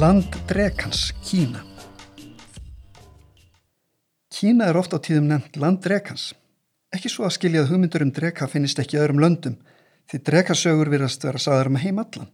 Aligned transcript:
Land 0.00 0.32
drekans, 0.48 1.12
Kína. 1.20 1.60
Kína 4.32 4.68
er 4.70 4.78
ofta 4.80 4.96
á 4.96 5.04
tíðum 5.04 5.26
nefnt 5.28 5.58
land 5.60 5.82
drekans. 5.84 6.30
Ekki 6.88 7.10
svo 7.12 7.26
að 7.28 7.34
skilja 7.34 7.66
að 7.66 7.74
hugmyndur 7.74 8.06
um 8.06 8.12
dreka 8.16 8.48
finnist 8.48 8.80
ekki 8.80 8.96
öðrum 8.96 9.20
löndum 9.20 9.58
því 10.08 10.22
drekasögur 10.30 10.88
virðast 10.94 11.26
vera 11.26 11.42
saður 11.44 11.68
um 11.72 11.76
heim 11.82 12.00
allan. 12.00 12.30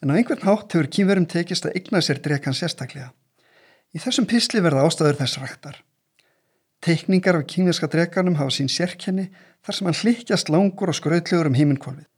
En 0.00 0.08
á 0.08 0.16
einhvern 0.16 0.46
hátt 0.46 0.72
hefur 0.72 0.88
kínverum 0.88 1.28
tekist 1.28 1.68
að 1.68 1.76
eigna 1.76 2.00
sér 2.00 2.22
drekan 2.24 2.56
sérstaklega. 2.56 3.12
Í 3.92 4.00
þessum 4.00 4.30
písli 4.32 4.64
verða 4.64 4.88
ástæður 4.88 5.20
þess 5.20 5.42
rættar. 5.44 5.76
Teikningar 6.80 7.42
af 7.42 7.46
kínverska 7.52 7.92
drekanum 7.92 8.40
hafa 8.40 8.56
sín 8.56 8.72
sérkenni 8.72 9.28
þar 9.60 9.76
sem 9.76 9.92
hann 9.92 10.00
hlikkjast 10.00 10.48
langur 10.48 10.88
og 10.88 10.96
skrautlegur 10.96 11.52
um 11.52 11.60
heiminkvolvið. 11.60 12.08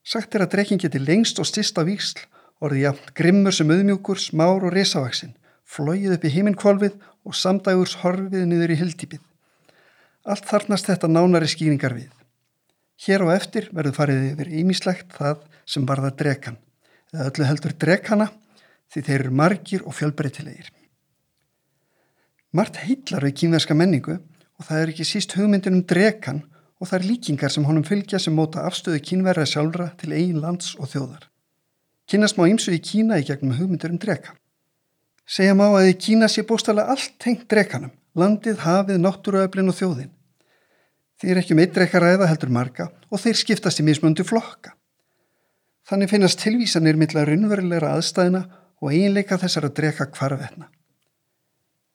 Sagt 0.00 0.32
er 0.32 0.48
að 0.48 0.54
drekin 0.56 0.80
geti 0.80 0.96
lengst 0.96 1.36
og 1.44 1.52
stist 1.52 1.76
á 1.76 1.84
orðið 2.64 2.84
jafn 2.84 3.12
grimmur 3.18 3.54
sem 3.54 3.70
auðmjúkur, 3.70 4.20
smár 4.20 4.66
og 4.66 4.74
risavaksinn, 4.74 5.34
flóið 5.68 6.16
upp 6.16 6.24
í 6.26 6.32
heiminkvolvið 6.34 6.96
og 7.28 7.36
samdægurs 7.36 7.98
horfið 8.02 8.46
niður 8.48 8.74
í 8.74 8.78
hildýpið. 8.80 9.22
Allt 10.28 10.48
þarnast 10.48 10.88
þetta 10.90 11.10
nánari 11.10 11.48
skýringar 11.50 11.94
við. 11.96 12.10
Hér 13.04 13.24
og 13.26 13.34
eftir 13.34 13.68
verður 13.72 13.96
farið 14.00 14.24
yfir 14.32 14.50
ímislegt 14.60 15.14
það 15.14 15.44
sem 15.68 15.86
varða 15.86 16.10
drekan, 16.18 16.58
eða 17.14 17.30
öllu 17.30 17.46
heldur 17.46 17.76
drekana 17.78 18.28
því 18.90 19.04
þeir 19.06 19.20
eru 19.20 19.38
margir 19.38 19.86
og 19.86 19.94
fjölbreytilegir. 19.94 20.72
Mart 22.56 22.80
heitlar 22.80 23.26
við 23.28 23.36
kínverska 23.42 23.76
menningu 23.76 24.16
og 24.18 24.66
það 24.66 24.82
er 24.82 24.92
ekki 24.94 25.06
síst 25.06 25.36
hugmyndin 25.36 25.78
um 25.78 25.86
drekan 25.86 26.42
og 26.78 26.88
það 26.88 26.98
er 26.98 27.08
líkingar 27.12 27.52
sem 27.52 27.66
honum 27.68 27.86
fylgja 27.86 28.20
sem 28.22 28.34
móta 28.34 28.64
afstöðu 28.66 29.02
kínverða 29.04 29.46
sjálfra 29.46 29.90
til 30.00 30.14
eigin 30.16 30.40
lands 30.42 30.72
og 30.78 30.90
þjóðar. 30.90 31.28
Kynast 32.08 32.38
má 32.40 32.46
ymsu 32.48 32.72
í 32.72 32.80
Kína 32.80 33.18
í 33.20 33.26
gegnum 33.28 33.56
hugmyndur 33.58 33.92
um 33.92 34.00
dreka. 34.00 34.32
Segja 35.28 35.52
má 35.52 35.66
að 35.68 35.90
í 35.90 35.96
Kína 36.00 36.28
sé 36.32 36.40
bóstala 36.48 36.86
allt 36.88 37.18
tengt 37.20 37.44
drekanum, 37.52 37.92
landið, 38.16 38.62
hafið, 38.64 39.00
náttúruöflin 39.04 39.68
og 39.68 39.76
þjóðin. 39.76 40.14
Þeir 41.20 41.40
ekki 41.42 41.52
um 41.52 41.60
eitt 41.60 41.74
drekaræða 41.76 42.28
heldur 42.30 42.52
marga 42.54 42.88
og 43.10 43.20
þeir 43.20 43.36
skiptast 43.36 43.82
í 43.82 43.84
mismundu 43.84 44.24
flokka. 44.24 44.72
Þannig 45.88 46.12
finnast 46.12 46.40
tilvísanir 46.40 46.96
milla 47.00 47.26
raunverulegra 47.28 47.90
aðstæðina 47.98 48.42
og 48.80 48.92
eiginleika 48.92 49.36
þessar 49.42 49.68
að 49.68 49.76
dreka 49.80 50.06
kvarvetna. 50.14 50.68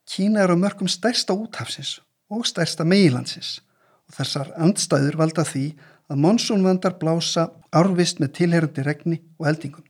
Kína 0.10 0.44
er 0.44 0.54
á 0.54 0.58
mörgum 0.60 0.90
stærsta 0.92 1.34
úthafsins 1.34 2.02
og 2.30 2.46
stærsta 2.46 2.86
meilandsins 2.86 3.62
og 4.10 4.18
þessar 4.20 4.52
andstæður 4.62 5.18
valda 5.24 5.46
því 5.48 5.66
að 6.12 6.22
monsúnvandar 6.26 7.00
blása 7.00 7.48
árvist 7.74 8.20
með 8.22 8.34
tilherandi 8.38 8.86
regni 8.86 9.22
og 9.40 9.50
eldingum. 9.50 9.86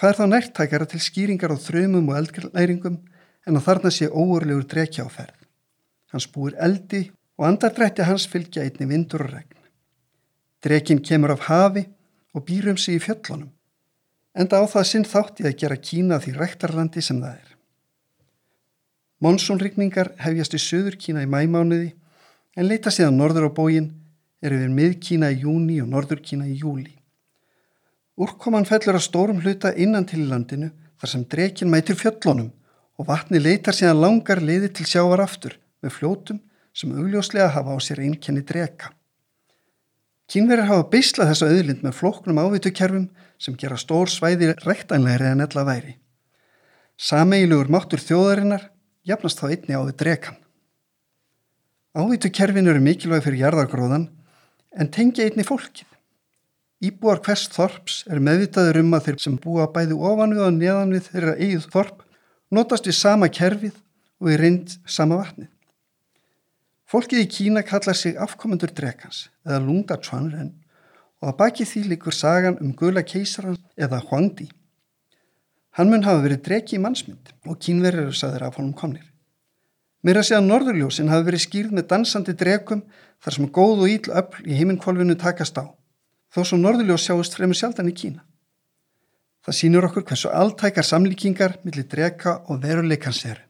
Hvað 0.00 0.14
er 0.14 0.16
þá 0.16 0.26
nærtækara 0.32 0.84
til 0.88 0.98
skýringar 1.04 1.52
á 1.52 1.60
þröymum 1.60 2.06
og 2.08 2.16
eldglæringum 2.16 2.94
en 3.44 3.58
að 3.58 3.64
þarna 3.66 3.90
sé 3.92 4.06
óurlegur 4.08 4.64
drekja 4.64 5.04
á 5.04 5.12
ferð. 5.12 5.34
Hans 6.08 6.24
búir 6.32 6.54
eldi 6.56 7.02
og 7.36 7.44
andardrætti 7.44 8.06
hans 8.08 8.24
fylgja 8.24 8.64
einni 8.64 8.86
vindur 8.88 9.26
og 9.26 9.34
regn. 9.34 9.58
Drekin 10.64 11.02
kemur 11.04 11.34
af 11.34 11.44
hafi 11.50 11.82
og 12.32 12.46
býrum 12.48 12.78
sig 12.80 12.96
í 12.96 13.02
fjöllunum. 13.04 13.50
Enda 14.32 14.62
á 14.62 14.64
það 14.72 14.88
sinn 14.88 15.04
þátti 15.04 15.44
að 15.44 15.58
gera 15.60 15.76
Kína 15.76 16.16
því 16.24 16.32
rektarlandi 16.38 17.04
sem 17.04 17.20
það 17.20 17.34
er. 17.36 17.50
Monsónrykningar 19.20 20.14
hefjast 20.16 20.56
í 20.56 20.62
söður 20.64 20.96
Kína 20.96 21.26
í 21.26 21.28
mæmánuði 21.28 21.90
en 22.56 22.70
leita 22.72 22.88
síðan 22.88 23.20
norður 23.20 23.50
á 23.52 23.56
bógin 23.60 23.92
er 24.40 24.56
yfir 24.56 24.72
mið 24.72 24.96
Kína 25.04 25.28
í 25.28 25.42
júni 25.44 25.76
og 25.84 25.92
norður 25.92 26.24
Kína 26.24 26.48
í 26.48 26.56
júli. 26.56 26.96
Úrkoman 28.20 28.66
fellur 28.68 28.98
að 28.98 29.06
stórum 29.06 29.40
hluta 29.40 29.72
innan 29.80 30.04
til 30.04 30.26
landinu 30.28 30.68
þar 31.00 31.12
sem 31.14 31.22
drekin 31.24 31.70
mætir 31.72 31.96
fjöllunum 31.96 32.50
og 33.00 33.08
vatni 33.08 33.40
leitar 33.40 33.72
síðan 33.72 34.02
langar 34.02 34.42
leiði 34.44 34.68
til 34.76 34.84
sjávar 34.90 35.22
aftur 35.24 35.56
með 35.80 35.94
fljótum 35.96 36.40
sem 36.76 36.92
augljóslega 36.92 37.48
hafa 37.54 37.72
á 37.72 37.78
sér 37.80 38.02
einkenni 38.04 38.44
dreka. 38.44 38.92
Kínverðir 40.30 40.68
hafa 40.68 40.88
beislað 40.92 41.32
þessa 41.32 41.48
auðlind 41.48 41.80
með 41.82 41.96
flóknum 41.96 42.38
ávitukjærfum 42.44 43.08
sem 43.40 43.56
gera 43.58 43.80
stór 43.80 44.12
svæði 44.12 44.52
rektænlegri 44.66 45.32
en 45.32 45.42
ella 45.46 45.64
væri. 45.66 45.96
Sameilugur 47.00 47.72
máttur 47.72 48.04
þjóðarinnar 48.04 48.68
jafnast 49.08 49.40
þá 49.40 49.46
einni 49.48 49.74
á 49.74 49.80
við 49.80 49.96
drekan. 50.04 50.36
Ávitukjærfin 51.96 52.68
eru 52.68 52.84
mikilvæg 52.84 53.24
fyrir 53.24 53.46
jarðargróðan 53.46 54.10
en 54.76 54.92
tengja 54.92 55.24
einni 55.26 55.42
fólkið. 55.48 55.89
Íbúar 56.80 57.18
hvers 57.20 57.42
þorps 57.52 57.94
er 58.08 58.22
meðvitaður 58.24 58.78
um 58.80 58.94
að 58.96 59.08
þeir 59.10 59.16
sem 59.20 59.34
búa 59.36 59.66
bæði 59.68 59.98
ofan 60.00 60.30
við 60.32 60.44
og 60.46 60.52
neðan 60.56 60.92
við 60.94 61.08
þeirra 61.10 61.32
eigið 61.36 61.64
þorp 61.74 62.04
notast 62.56 62.86
við 62.88 62.94
sama 62.96 63.26
kerfið 63.28 63.74
og 64.20 64.30
er 64.32 64.40
reynd 64.40 64.72
sama 64.88 65.18
vatnið. 65.20 65.50
Fólkið 66.88 67.20
í 67.20 67.26
Kína 67.34 67.62
kallar 67.68 67.98
sig 68.00 68.16
afkomendur 68.16 68.72
drekans 68.72 69.26
eða 69.44 69.58
lungda 69.66 69.98
tvanren 70.00 70.54
og 71.20 71.28
að 71.28 71.36
baki 71.42 71.66
því 71.68 71.82
líkur 71.90 72.16
sagan 72.16 72.56
um 72.64 72.72
gula 72.72 73.02
keisaran 73.04 73.58
eða 73.76 74.00
Huangdi. 74.08 74.48
Hann 75.76 75.92
mun 75.92 76.06
hafa 76.08 76.24
verið 76.24 76.40
dreki 76.48 76.78
í 76.78 76.80
mannsmynd 76.80 77.34
og 77.44 77.60
kínverður 77.60 78.06
eru 78.06 78.16
saður 78.16 78.46
af 78.48 78.56
honum 78.56 78.72
komnir. 78.72 79.04
Segja 80.00 80.40
að 80.40 80.48
norðurljósin 80.48 81.12
hafi 81.12 81.28
verið 81.28 81.44
skýrð 81.44 81.76
með 81.76 81.86
dansandi 81.92 82.36
drekum 82.40 82.80
þar 83.20 83.36
sem 83.36 83.52
góð 83.52 83.84
og 83.84 83.92
íll 83.92 84.16
öll 84.16 84.48
í 84.48 84.56
heiminkvolvinu 84.56 85.18
takast 85.20 85.60
á 85.60 85.68
þó 86.30 86.42
svo 86.44 86.58
norðuljós 86.60 87.06
sjáist 87.06 87.36
fremur 87.36 87.58
sjaldan 87.58 87.90
í 87.90 87.94
Kína. 87.96 88.24
Það 89.40 89.56
sínur 89.56 89.86
okkur 89.88 90.04
hversu 90.08 90.30
alltækar 90.36 90.86
samlíkingar 90.86 91.56
millir 91.64 91.86
dreka 91.88 92.40
og 92.48 92.60
veruleikans 92.62 93.22
er. 93.26 93.40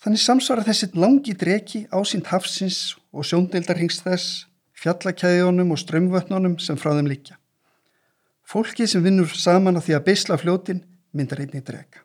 Þannig 0.00 0.22
samsvara 0.22 0.64
þessi 0.64 0.90
langi 0.96 1.34
dreki 1.36 1.86
ásýnd 1.92 2.28
hafsins 2.30 2.96
og 3.12 3.26
sjóndeildarhingst 3.28 4.04
þess, 4.04 4.46
fjallakæðjónum 4.80 5.72
og 5.74 5.80
strömmvötnunum 5.80 6.56
sem 6.60 6.78
frá 6.80 6.94
þeim 6.96 7.10
líkja. 7.10 7.36
Fólki 8.44 8.86
sem 8.88 9.04
vinnur 9.04 9.28
saman 9.36 9.76
á 9.76 9.84
því 9.84 9.96
að 9.98 10.06
beisla 10.08 10.38
fljótin 10.40 10.84
myndar 11.12 11.42
einnig 11.42 11.64
dreka. 11.66 12.04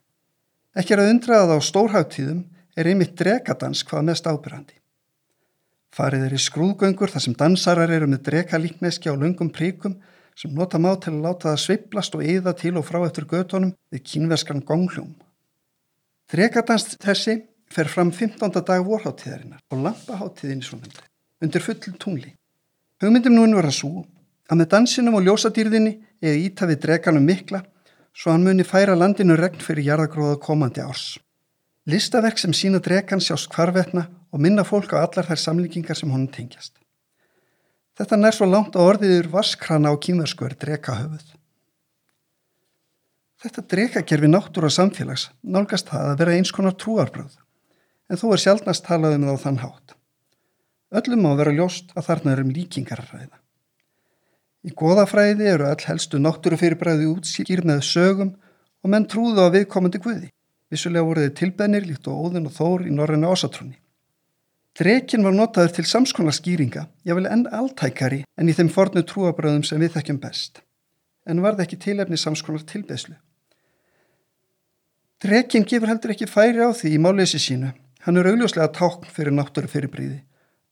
Ekki 0.75 0.95
er 0.95 1.03
að 1.05 1.11
undra 1.13 1.39
að 1.44 1.55
á 1.55 1.59
stórháttíðum 1.63 2.44
er 2.75 2.89
einmitt 2.91 3.16
drekadans 3.19 3.84
hvað 3.88 4.09
mest 4.09 4.28
ábyrrandi. 4.28 4.75
Farið 5.95 6.25
er 6.28 6.33
í 6.35 6.41
skrúðgöngur 6.44 7.11
þar 7.13 7.23
sem 7.23 7.35
dansarar 7.39 7.91
eru 7.95 8.07
með 8.11 8.25
drekalíkneski 8.28 9.07
á 9.07 9.16
lungum 9.16 9.47
príkum 9.47 9.95
sem 10.35 10.51
nota 10.51 10.75
má 10.81 10.89
til 11.00 11.13
að 11.13 11.22
láta 11.23 11.53
það 11.53 11.61
sveiplast 11.63 12.17
og 12.17 12.25
eða 12.28 12.51
til 12.59 12.73
og 12.75 12.83
frá 12.83 12.97
eftir 13.06 13.28
gödunum 13.31 13.72
við 13.94 14.03
kínverskan 14.11 14.63
gongljóm. 14.67 15.13
Drekadans 16.31 16.97
þessi 17.00 17.38
fer 17.72 17.88
fram 17.88 18.11
15. 18.11 18.51
dag 18.67 18.84
vorháttíðarinnar 18.84 19.63
og 19.72 19.85
lampaháttíðin 19.85 20.66
í 20.66 20.67
svonandi, 20.67 21.05
undir 21.39 21.63
fullum 21.63 21.95
tungli. 22.01 22.34
Hugmyndum 23.00 23.38
núin 23.38 23.55
var 23.55 23.69
að 23.69 23.78
svo 23.79 24.03
að 24.51 24.59
með 24.59 24.72
dansinum 24.75 25.16
og 25.16 25.23
ljósadýrðinni 25.29 25.95
eða 26.19 26.41
íta 26.44 26.67
við 26.67 26.84
drekanum 26.89 27.23
mikla 27.23 27.63
svo 28.11 28.35
hann 28.35 28.44
muni 28.44 28.67
færa 28.67 29.00
landinu 29.00 29.39
regn 29.39 29.63
fyrir 29.63 29.88
jarðagróða 29.94 30.41
komandi 30.44 30.84
árs. 30.84 31.16
Listaverk 31.88 32.39
sem 32.41 32.53
sína 32.53 32.79
drekan 32.84 33.22
sjást 33.22 33.47
hvarvetna 33.53 34.09
og 34.35 34.44
minna 34.44 34.66
fólk 34.68 34.91
á 34.91 35.00
allar 35.00 35.29
þær 35.29 35.40
samlíkingar 35.40 35.96
sem 35.96 36.12
honum 36.12 36.28
tengjast. 36.28 36.73
Þetta 37.96 38.18
nær 38.19 38.35
svo 38.35 38.47
langt 38.49 38.76
á 38.76 38.84
orðiður 38.84 39.29
vaskrana 39.32 39.93
á 39.93 39.96
kýmversku 39.96 40.43
er 40.43 40.58
drekahöfuð. 40.59 41.29
Þetta 43.40 43.64
drekakerfi 43.72 44.28
náttúr 44.28 44.67
og 44.67 44.73
samfélags 44.76 45.29
nálgast 45.40 45.87
það 45.87 46.09
að 46.09 46.20
vera 46.20 46.35
eins 46.35 46.52
konar 46.52 46.76
trúarbröð, 46.76 47.37
en 48.11 48.20
þó 48.20 48.26
er 48.34 48.43
sjálfnast 48.43 48.84
talað 48.84 49.16
um 49.16 49.28
það 49.29 49.40
á 49.40 49.43
þann 49.46 49.61
hátt. 49.64 49.96
Öllum 50.99 51.23
má 51.23 51.32
vera 51.40 51.55
ljóst 51.55 51.96
að 51.96 52.08
þarna 52.09 52.35
erum 52.35 52.52
líkingar 52.58 53.05
að 53.05 53.16
ræða. 53.16 53.40
Í 54.66 54.76
goðafræði 54.76 55.47
eru 55.53 55.70
all 55.70 55.87
helstu 55.87 56.20
náttúrufyrirbræði 56.20 57.08
útskýr 57.14 57.64
með 57.64 57.84
sögum 57.87 58.35
og 58.84 58.91
menn 58.91 59.08
trúðu 59.08 59.47
á 59.47 59.53
viðkomandi 59.55 60.03
guði. 60.03 60.29
Vissulega 60.73 61.08
voruði 61.08 61.32
tilbennir 61.37 61.85
líkt 61.87 62.09
og 62.09 62.28
óðin 62.28 62.49
og 62.49 62.55
þór 62.58 62.87
í 62.90 62.93
norræna 62.96 63.32
ásatrúni. 63.32 63.78
Drekin 64.75 65.23
var 65.23 65.31
notaður 65.31 65.72
til 65.77 65.85
samskonar 65.87 66.35
skýringa, 66.35 66.89
ég 67.07 67.16
vil 67.16 67.29
enn 67.31 67.45
alltækari 67.47 68.25
en 68.35 68.49
í 68.51 68.55
þeim 68.57 68.67
fornu 68.73 69.05
trúabröðum 69.07 69.63
sem 69.63 69.79
við 69.79 69.93
þekkjum 69.93 70.19
best, 70.19 70.59
en 71.23 71.39
varð 71.45 71.63
ekki 71.63 71.79
tilefni 71.85 72.19
samskonar 72.19 72.66
tilbeslu. 72.67 73.16
Drekin 75.23 75.63
gefur 75.63 75.93
heldur 75.93 76.11
ekki 76.11 76.27
færi 76.27 76.59
á 76.59 76.75
því 76.75 76.91
í 76.97 76.99
máleysi 76.99 77.39
sínu, 77.39 77.72
hann 78.03 78.19
er 78.19 78.27
augljóslega 78.33 78.67
tákn 78.75 79.07
fyrir 79.16 79.31
náttúru 79.37 79.72
fyrirbríði, 79.72 80.19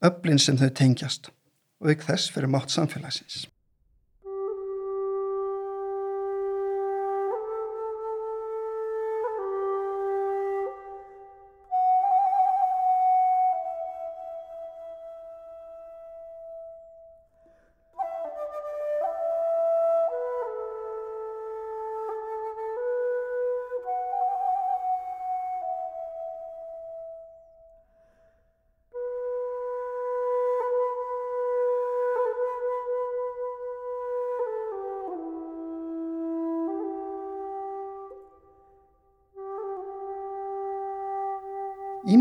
öflin 0.03 0.41
sem 0.41 0.59
þau 0.59 0.67
tengjast 0.75 1.31
og 1.79 1.95
ykk 1.95 2.03
þess 2.09 2.35
fyrir 2.35 2.51
mátt 2.51 2.75
samfélagsins. 2.75 3.45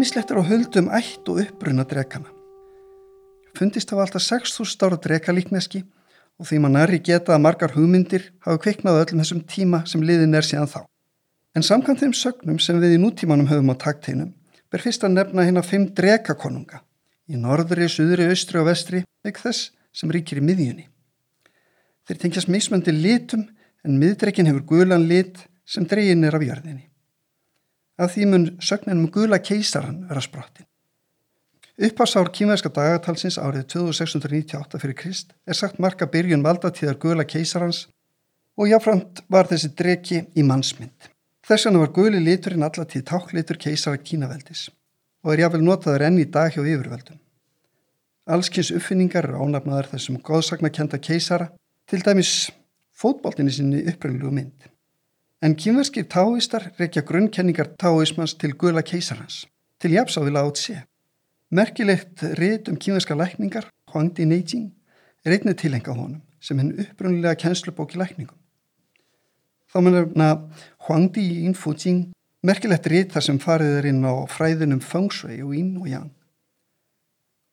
Ímislettur 0.02 0.42
á 0.42 0.50
höldum 0.50 0.88
ætt 0.90 1.28
og 1.30 1.36
uppbrunna 1.38 1.84
drekana. 1.86 2.26
Fundist 3.54 3.92
hafa 3.94 4.02
alltaf 4.02 4.24
6.000 4.24 4.82
ára 4.82 4.96
drekalíkneski 4.98 5.84
og 6.42 6.48
því 6.48 6.58
er 6.80 6.92
í 6.96 6.98
geta 7.06 7.36
að 7.36 7.44
margar 7.44 7.70
hugmyndir 7.76 8.24
hafa 8.42 8.58
kveiknað 8.64 8.98
öllum 9.02 9.22
þessum 9.22 9.44
tíma 9.46 9.84
sem 9.86 10.02
liðin 10.02 10.34
er 10.34 10.42
síðan 10.42 10.66
þá. 10.66 10.80
En 11.54 11.62
samkvæmt 11.62 12.02
þeim 12.02 12.16
sögnum 12.18 12.58
sem 12.58 12.82
við 12.82 12.96
í 12.96 12.98
nútímanum 12.98 13.46
höfum 13.46 13.70
á 13.70 13.78
takteinum 13.78 14.34
ber 14.74 14.82
fyrst 14.82 15.06
að 15.06 15.14
nefna 15.20 15.46
hérna 15.46 15.62
fimm 15.62 15.86
drekakonunga 15.94 16.82
í 17.30 17.38
norðri, 17.38 17.86
suðri, 17.86 18.26
austri 18.26 18.58
og 18.58 18.72
vestri 18.72 19.06
ekki 19.22 19.46
þess 19.46 19.70
sem 19.94 20.10
ríkir 20.10 20.42
í 20.42 20.46
miðjunni. 20.50 20.88
Þeir 22.10 22.24
tengjast 22.26 22.50
mismöndi 22.50 22.90
litum 22.90 23.46
en 23.86 24.02
miðdrekin 24.02 24.50
hefur 24.50 24.66
gulan 24.66 25.06
lit 25.06 25.46
sem 25.62 25.86
dregin 25.86 26.26
er 26.26 26.34
af 26.34 26.42
jörðinni. 26.42 26.88
Af 27.98 28.14
því 28.14 28.26
mun 28.26 28.44
sögnin 28.60 29.04
um 29.04 29.10
gula 29.10 29.38
keisaran 29.38 30.06
vera 30.08 30.20
sprottin. 30.20 30.66
Uppásár 31.82 32.28
kýmverska 32.28 32.68
dagatalsins 32.68 33.38
árið 33.38 33.64
2698 33.74 34.80
fyrir 34.82 34.96
Krist 34.96 35.32
er 35.46 35.56
sagt 35.56 35.80
marka 35.80 36.06
byrjun 36.06 36.44
valdatíðar 36.44 36.98
gula 37.00 37.24
keisarans 37.24 37.86
og 38.56 38.68
jáframt 38.68 39.24
var 39.32 39.48
þessi 39.48 39.72
dreki 39.76 40.20
í 40.36 40.44
mannsmynd. 40.44 41.08
Þess 41.42 41.66
vegna 41.66 41.82
var 41.82 41.92
guli 41.96 42.20
liturinn 42.22 42.62
allatíð 42.62 43.04
táklitur 43.08 43.58
keisara 43.58 43.98
kínaveldis 43.98 44.68
og 45.24 45.32
er 45.32 45.44
jáfnvel 45.44 45.64
notaður 45.64 46.06
enn 46.08 46.20
í 46.20 46.28
dag 46.30 46.52
hjá 46.52 46.62
yfirveldum. 46.62 47.18
Allskynns 48.30 48.70
uppfinningar 48.76 49.26
er 49.26 49.38
ánafnaðar 49.40 49.88
þessum 49.90 50.20
góðsagnakenda 50.22 51.00
keisara, 51.02 51.48
til 51.90 52.02
dæmis 52.06 52.52
fótbóltinni 52.94 53.50
sinni 53.50 53.82
upprönglu 53.90 54.30
mynd. 54.30 54.68
En 55.42 55.56
kýmverskir 55.58 56.04
táistar 56.06 56.68
rekja 56.78 57.02
grunnkenningar 57.02 57.72
táismans 57.74 58.36
til 58.38 58.52
gula 58.54 58.84
keisarans, 58.86 59.40
til 59.82 59.96
jafnsáðila 59.96 60.44
átt 60.46 60.60
sé. 60.60 60.76
Merkilegt 61.50 62.22
reyt 62.38 62.70
um 62.70 62.78
kýmverska 62.78 63.16
lækningar, 63.18 63.66
Huangdi 63.90 64.22
Neijing, 64.24 64.70
er 65.26 65.34
einnig 65.34 65.58
tilhengað 65.58 65.98
honum 65.98 66.22
sem 66.42 66.58
henn 66.58 66.76
uppröngulega 66.84 67.34
kennslubóki 67.42 67.98
lækningum. 67.98 68.38
Þá 69.66 69.78
mennurna 69.82 70.30
Huangdi 70.86 71.26
Infujing 71.42 72.12
merkilegt 72.46 72.86
reyt 72.86 73.12
þar 73.14 73.26
sem 73.26 73.42
farið 73.42 73.76
er 73.80 73.90
inn 73.90 74.06
á 74.06 74.14
fræðinum 74.30 74.82
Feng 74.82 75.10
Shui 75.10 75.42
og 75.42 75.54
Yin 75.58 75.74
og 75.82 75.90
Yang. 75.90 76.10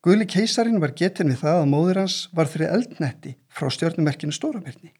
Guli 0.06 0.30
keisarin 0.30 0.80
var 0.80 0.94
getin 0.94 1.34
við 1.34 1.42
það 1.42 1.64
að 1.64 1.70
móður 1.74 2.04
hans 2.04 2.22
var 2.38 2.54
fyrir 2.54 2.70
eldnetti 2.78 3.34
frá 3.50 3.74
stjórnumerkinu 3.74 4.32
Stórabirni. 4.36 4.94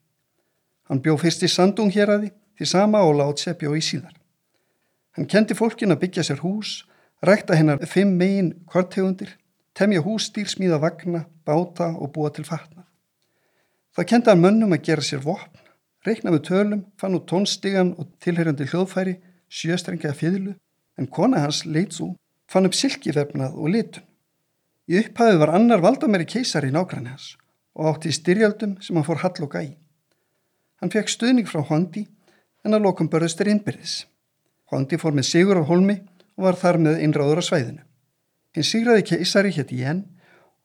Hann 0.90 1.06
bjó 1.06 1.20
fyrst 1.22 1.46
í 1.46 1.50
Sandung 1.54 1.94
hér 1.94 2.18
að 2.18 2.32
því, 2.60 2.68
sama 2.68 3.04
og 3.08 3.16
látt 3.20 3.40
sér 3.40 3.56
bjó 3.60 3.72
í 3.78 3.84
síðar. 3.84 4.16
Hann 5.16 5.28
kendi 5.28 5.56
fólkin 5.56 5.96
að 5.96 6.04
byggja 6.04 6.26
sér 6.28 6.44
hús, 6.44 6.84
rækta 7.24 7.56
hennar 7.56 7.80
fimm 7.88 8.18
megin 8.20 8.54
kvartegundir, 8.68 9.38
temja 9.74 10.04
hússtýr, 10.04 10.48
smíða 10.48 10.80
vagna, 10.84 11.26
báta 11.48 11.94
og 11.96 12.12
búa 12.16 12.32
til 12.36 12.46
fatnað. 12.48 12.86
Það 13.96 14.10
kendi 14.12 14.32
hann 14.32 14.44
mönnum 14.44 14.76
að 14.76 14.86
gera 14.90 15.04
sér 15.04 15.24
vopn, 15.24 15.64
reikna 16.06 16.32
með 16.36 16.46
tölum, 16.52 16.86
fann 17.00 17.16
út 17.18 17.28
tónstigan 17.32 17.96
og 18.00 18.12
tilherjandi 18.24 18.68
hljóðfæri, 18.70 19.18
sjöstrengiða 19.50 20.16
fjöðlu, 20.16 20.56
en 21.00 21.08
kona 21.08 21.42
hans 21.44 21.64
Leitsu 21.66 22.14
fann 22.52 22.68
upp 22.68 22.76
silkifefnað 22.76 23.56
og 23.56 23.74
litun. 23.74 24.06
Í 24.90 24.98
upphæðu 25.04 25.40
var 25.42 25.54
annar 25.54 25.84
valdamæri 25.84 26.26
keisari 26.26 26.72
í 26.72 26.74
nágræni 26.74 27.14
hans 27.14 27.36
og 27.78 27.92
átti 27.92 28.10
í 28.10 28.16
styrjaldum 28.16 28.80
sem 28.82 28.98
hann 28.98 29.06
fór 29.06 29.22
hall 29.22 29.46
og 29.46 29.54
gæ. 29.54 29.76
Hann 30.82 30.92
fekk 30.94 31.12
stuðning 31.14 31.48
frá 31.48 31.62
Huangdi 31.62 32.08
en 32.66 32.76
að 32.76 32.86
lokum 32.86 33.10
börðustur 33.12 33.50
innbyrðis. 33.52 34.06
Huangdi 34.70 35.00
fór 35.02 35.16
með 35.16 35.30
sigur 35.30 35.60
á 35.60 35.64
holmi 35.66 36.00
og 36.38 36.46
var 36.46 36.58
þar 36.60 36.80
með 36.86 37.04
innráður 37.06 37.42
á 37.42 37.44
svæðinu. 37.50 37.84
Hinn 38.56 38.66
sigraði 38.66 39.06
keisari 39.12 39.54
hétti 39.56 39.80
Yen 39.84 40.04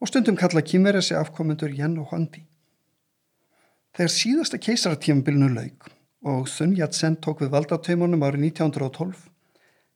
og 0.01 0.11
stundum 0.11 0.37
kalla 0.37 0.65
kýmverið 0.65 1.09
sig 1.09 1.19
afkomendur 1.19 1.73
Yen 1.73 1.99
og 2.01 2.11
Huangdi. 2.13 2.45
Þegar 3.95 4.11
síðasta 4.11 4.59
keisaratífambilinu 4.59 5.53
laug 5.55 5.89
og 6.25 6.49
Sun 6.49 6.75
Yat-sen 6.77 7.21
tók 7.23 7.45
við 7.45 7.53
valdataumunum 7.55 8.25
árið 8.25 8.49
1912 8.49 9.29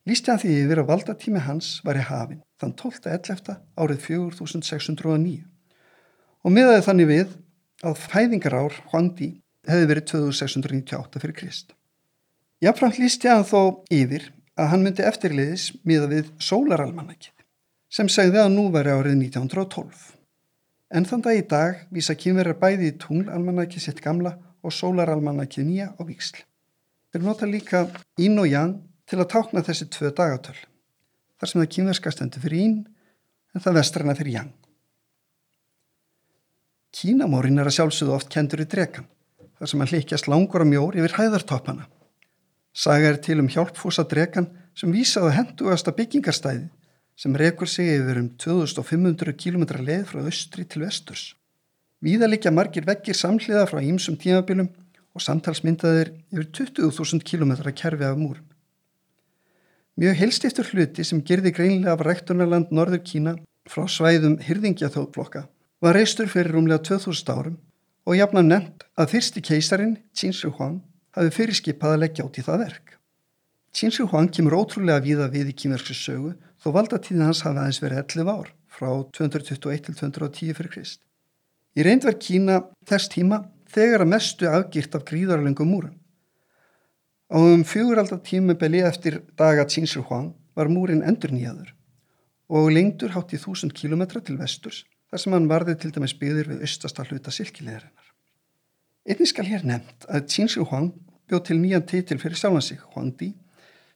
lísti 0.09 0.31
hann 0.33 0.41
því 0.41 0.55
yfir 0.63 0.83
að 0.83 0.91
valdatími 0.93 1.43
hans 1.45 1.71
var 1.85 1.99
í 1.99 2.05
hafin 2.05 2.43
þann 2.61 2.75
12.11. 2.81 3.57
árið 3.81 4.05
4609 4.05 5.35
og 6.45 6.55
miðaði 6.55 6.85
þannig 6.87 7.11
við 7.11 7.35
að 7.89 8.05
fæðingarár 8.05 8.79
Huangdi 8.93 9.33
hefði 9.69 9.91
verið 9.91 10.07
2698 10.13 11.23
fyrir 11.23 11.37
Krist. 11.37 11.75
Jáfnframt 12.59 12.97
lísti 12.99 13.29
hann 13.31 13.45
þó 13.47 13.85
yfir 13.95 14.25
að 14.59 14.71
hann 14.73 14.83
myndi 14.83 15.05
eftirliðis 15.07 15.69
miða 15.87 16.09
við 16.11 16.31
sólaralmanakið 16.43 17.35
sem 17.95 18.09
segði 18.11 18.41
að 18.43 18.55
nú 18.57 18.65
veri 18.75 18.91
árið 18.91 19.15
1912. 19.15 20.01
En 20.91 21.05
þann 21.07 21.23
dag 21.23 21.39
í 21.39 21.45
dag 21.47 21.85
vísa 21.95 22.17
kynverjar 22.19 22.59
bæði 22.59 22.89
í 22.91 22.97
tunglalmanakið 22.99 23.85
sitt 23.85 24.01
gamla 24.03 24.33
og 24.67 24.75
sólaralmanakið 24.75 25.69
nýja 25.69 25.87
á 25.95 26.03
viksl. 26.03 26.41
Þeir 27.15 27.23
nota 27.25 27.47
líka 27.47 27.85
ín 28.19 28.35
og 28.43 28.49
jang 28.51 28.75
til 29.07 29.21
að 29.23 29.31
tákna 29.37 29.63
þessi 29.63 29.87
tvö 29.95 30.11
dagatöl 30.11 30.57
þar 31.39 31.53
sem 31.53 31.61
það 31.63 31.71
kínverska 31.77 32.13
stendur 32.13 32.43
fyrir 32.43 32.65
ín 32.65 32.75
en 33.55 33.63
það 33.63 33.79
vestrana 33.79 34.17
fyrir 34.19 34.35
jang. 34.35 34.51
Kínamórin 36.91 37.63
er 37.63 37.71
að 37.71 37.79
sjálfsögðu 37.79 38.17
oft 38.17 38.33
kendur 38.35 38.65
í 38.65 38.67
drekan 38.67 39.07
þar 39.61 39.71
sem 39.71 39.85
hann 39.85 39.93
hlikjast 39.93 40.27
langur 40.27 40.67
og 40.67 40.71
mjór 40.73 40.99
yfir 40.99 41.15
hæðartoppana. 41.21 41.87
Saga 42.79 43.09
er 43.11 43.17
til 43.19 43.41
um 43.43 43.49
hjálpfúsa 43.51 44.05
drekan 44.07 44.47
sem 44.79 44.93
vísaði 44.95 45.33
hendugasta 45.35 45.91
byggingarstæði 45.99 46.69
sem 47.19 47.35
rekur 47.35 47.67
sig 47.67 47.97
yfir 47.97 48.21
um 48.21 48.29
2500 48.39 49.35
km 49.35 49.65
leið 49.83 50.05
frá 50.13 50.21
austri 50.23 50.63
til 50.63 50.85
vesturs. 50.85 51.33
Víða 51.99 52.29
líka 52.31 52.53
margir 52.55 52.87
vekkir 52.87 53.19
samhliða 53.19 53.65
frá 53.67 53.81
ímsum 53.83 54.15
tímabilum 54.23 54.69
og 55.11 55.25
samtalsmyndaðir 55.25 56.13
yfir 56.31 56.47
20.000 56.61 57.27
km 57.27 57.57
kerfi 57.75 58.07
af 58.07 58.21
múrum. 58.21 58.47
Mjög 59.99 60.15
heilstiftur 60.21 60.71
hluti 60.71 61.03
sem 61.03 61.25
gerði 61.27 61.51
greinlega 61.57 61.97
af 61.97 62.05
rektunarland 62.07 62.71
Norður 62.71 63.03
Kína 63.03 63.33
frá 63.67 63.89
svæðum 63.91 64.39
hyrðingjathóðflokka 64.47 65.49
var 65.83 65.99
reistur 65.99 66.31
fyrir 66.31 66.55
rúmlega 66.55 66.85
2000 66.87 67.35
árum 67.35 67.59
og 68.07 68.15
jafna 68.15 68.45
nefnt 68.47 68.87
að 68.95 69.17
fyrsti 69.17 69.43
keisarin, 69.43 69.99
Qin 70.15 70.33
Shi 70.33 70.47
Huang, 70.55 70.79
hafi 71.19 71.35
fyrirskipað 71.35 71.97
að 71.97 72.03
leggja 72.05 72.27
át 72.27 72.39
í 72.39 72.47
það 72.47 72.63
verk. 72.65 72.95
Qin 73.75 73.93
Shi 73.95 74.07
Huang 74.07 74.31
kemur 74.33 74.57
ótrúlega 74.59 75.05
viða 75.05 75.29
við 75.33 75.53
í 75.53 75.57
kýmverksins 75.59 76.01
sögu 76.07 76.33
þó 76.63 76.71
valdatíðin 76.79 77.27
hans 77.27 77.45
hafi 77.45 77.61
aðeins 77.61 77.83
verið 77.83 78.01
11 78.05 78.33
ár 78.33 78.51
frá 78.79 78.89
221 79.19 79.85
til 79.87 79.95
210 79.99 80.57
fyrir 80.57 80.73
Krist. 80.73 81.01
Í 81.77 81.85
reynd 81.87 82.07
var 82.07 82.17
Kína 82.23 82.61
þess 82.89 83.11
tíma 83.13 83.43
þegar 83.69 84.05
að 84.05 84.13
mestu 84.15 84.49
afgirt 84.51 84.95
af 84.97 85.05
gríðarlengum 85.09 85.69
múrum. 85.69 85.97
Á 87.29 87.37
um 87.37 87.65
fjöguraldar 87.67 88.23
tímubeli 88.25 88.81
eftir 88.89 89.21
daga 89.37 89.67
Qingshi 89.69 90.01
Huang 90.01 90.33
var 90.57 90.71
múrin 90.73 91.05
endur 91.05 91.35
nýjaður 91.35 91.75
og 92.49 92.71
lengdur 92.73 93.13
hátt 93.13 93.35
í 93.37 93.41
þúsund 93.43 93.75
kílometra 93.77 94.23
til 94.25 94.39
vesturs 94.41 94.87
þar 95.11 95.23
sem 95.23 95.35
hann 95.37 95.51
varði 95.51 95.75
til 95.77 95.93
dæmis 95.93 96.17
byggðir 96.17 96.49
við 96.55 96.65
austasta 96.65 97.05
hluta 97.05 97.33
silkilegarinnar. 97.35 98.07
Einnig 99.09 99.29
skal 99.29 99.47
hér 99.49 99.67
nefnt 99.69 100.09
að 100.09 100.25
Qingshi 100.33 100.65
Huang 100.65 100.91
bjóð 101.29 101.45
til 101.49 101.59
nýjan 101.61 101.87
titil 101.87 102.19
fyrir 102.23 102.41
sjálfan 102.41 102.65
sig, 102.65 102.81
Huangdi, 102.95 103.35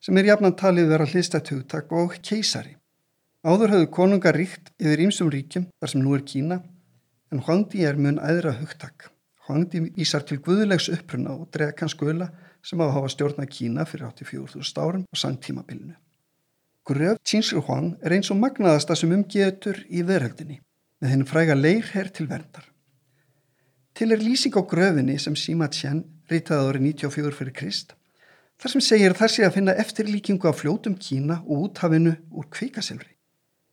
sem 0.03 0.19
er 0.19 0.29
jafnan 0.33 0.57
talið 0.59 0.93
vera 0.93 1.07
hlistætt 1.09 1.53
hugtak 1.55 1.93
og 1.93 2.19
keisari. 2.23 2.77
Áður 3.43 3.75
höfðu 3.75 3.89
konungar 3.97 4.37
ríkt 4.39 4.71
yfir 4.79 5.03
ýmsum 5.07 5.31
ríkjum 5.33 5.67
þar 5.81 5.91
sem 5.91 6.03
nú 6.03 6.15
er 6.15 6.23
Kína 6.27 6.61
en 7.33 7.43
Huangdi 7.43 7.83
er 7.89 7.99
mun 7.99 8.21
æðra 8.23 8.53
hugtak. 8.61 9.09
Huangdi 9.49 9.81
vísar 9.97 10.23
til 10.27 10.39
guðulegs 10.45 10.87
uppruna 10.93 11.35
og 11.35 11.49
drekans 11.55 11.97
guðla 11.99 12.29
sem 12.63 12.79
á 12.79 12.87
að 12.87 12.95
hafa 12.99 13.11
stjórnað 13.15 13.51
Kína 13.57 13.87
fyrir 13.89 14.13
84.000 14.13 14.83
árum 14.85 15.07
og 15.09 15.19
sangtímabilinu. 15.19 15.97
Gröf 16.87 17.19
Qingshi 17.27 17.59
Huang 17.59 17.97
er 18.03 18.15
eins 18.15 18.31
og 18.31 18.39
magnaðasta 18.43 18.95
sem 18.99 19.11
umgetur 19.15 19.83
í 19.91 20.05
veröldinni 20.07 20.61
með 21.03 21.13
henni 21.15 21.27
fræga 21.27 21.55
leirherr 21.59 22.11
til 22.15 22.29
verndar. 22.31 22.69
Til 23.95 24.15
er 24.15 24.23
lýsing 24.23 24.55
á 24.55 24.63
gröfinni 24.63 25.19
sem 25.19 25.35
Sima 25.37 25.69
Qian 25.69 26.05
reytaði 26.33 26.71
árið 26.73 26.87
94 26.89 27.37
fyrir 27.39 27.57
Krist 27.57 27.95
þar 28.63 28.75
sem 28.75 28.85
segir 28.85 29.17
þar 29.19 29.33
sé 29.35 29.47
að 29.47 29.57
finna 29.57 29.75
eftirlíkingu 29.83 30.49
af 30.49 30.61
fljótum 30.61 30.95
Kína 30.99 31.41
og 31.43 31.69
úthafinu 31.69 32.13
úr 32.31 32.47
kveikasilfri. 32.53 33.11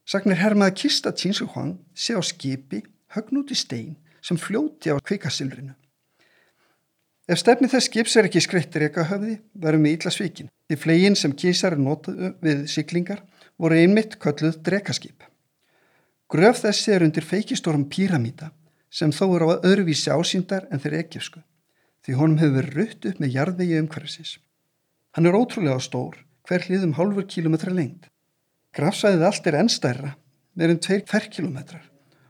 Sagnir 0.10 0.40
hermað 0.42 0.72
að 0.72 0.80
kista 0.82 1.12
Qingshi 1.14 1.46
Huang 1.52 1.76
sé 1.94 2.16
á 2.18 2.22
skipi 2.26 2.82
högn 3.14 3.44
út 3.44 3.54
í 3.54 3.58
stein 3.58 3.98
sem 4.26 4.38
fljóti 4.38 4.90
á 4.90 4.98
kveikasilfrinu. 4.98 5.76
Ef 7.30 7.38
stefni 7.38 7.70
þess 7.70 7.86
skips 7.86 8.16
er 8.18 8.26
ekki 8.26 8.42
skreittir 8.42 8.88
eka 8.88 9.06
höfði, 9.06 9.36
verðum 9.54 9.86
við 9.86 10.00
ítla 10.00 10.12
svíkin. 10.14 10.50
Því 10.66 10.78
flegin 10.82 11.18
sem 11.20 11.36
kísar 11.38 11.76
notaðu 11.78 12.32
við 12.42 12.64
syklingar 12.74 13.22
voru 13.62 13.78
einmitt 13.78 14.18
kölluð 14.18 14.58
drekaskip. 14.66 15.22
Gröf 16.30 16.64
þessi 16.64 16.96
er 16.96 17.06
undir 17.06 17.26
feikistórum 17.26 17.86
píramíta 17.90 18.50
sem 18.90 19.14
þó 19.14 19.28
eru 19.36 19.54
á 19.54 19.62
öðruvísi 19.62 20.10
ásýndar 20.10 20.66
en 20.74 20.82
þeir 20.82 21.04
ekkjafsku, 21.04 21.44
því 22.06 22.18
honum 22.20 22.40
hefur 22.42 22.58
verið 22.60 22.78
rutt 22.80 23.08
upp 23.10 23.20
með 23.20 23.36
jarðvegi 23.36 23.80
umhverfisins. 23.84 24.34
Hann 25.16 25.30
er 25.30 25.38
ótrúlega 25.38 25.80
stór, 25.84 26.18
hver 26.48 26.66
hliðum 26.66 26.96
hálfur 26.98 27.28
kílometra 27.30 27.74
lengt. 27.74 28.10
Grafsvæðið 28.78 29.26
allt 29.30 29.48
er 29.50 29.58
ennstærra, 29.60 30.12
meirinn 30.56 30.82
2 30.84 31.02
ferkilometrar 31.10 31.88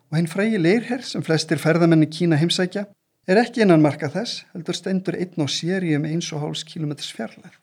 og 0.10 0.18
henn 0.18 0.30
frægi 0.30 0.58
leirherr 0.58 1.04
sem 1.06 1.24
flestir 1.26 1.62
ferðamenni 1.62 2.08
Kína 2.10 2.40
heimsækja 2.40 2.88
er 3.30 3.42
ekki 3.44 3.62
innan 3.62 3.84
marka 3.84 4.10
þess, 4.10 4.46
heldur 4.56 4.78
stendur 4.78 5.18
einn 5.20 5.44
á 5.44 5.48
séri 5.52 5.94
um 5.98 6.08
1,5 6.08 6.64
km 6.66 6.96
fjarlæð. 6.98 7.60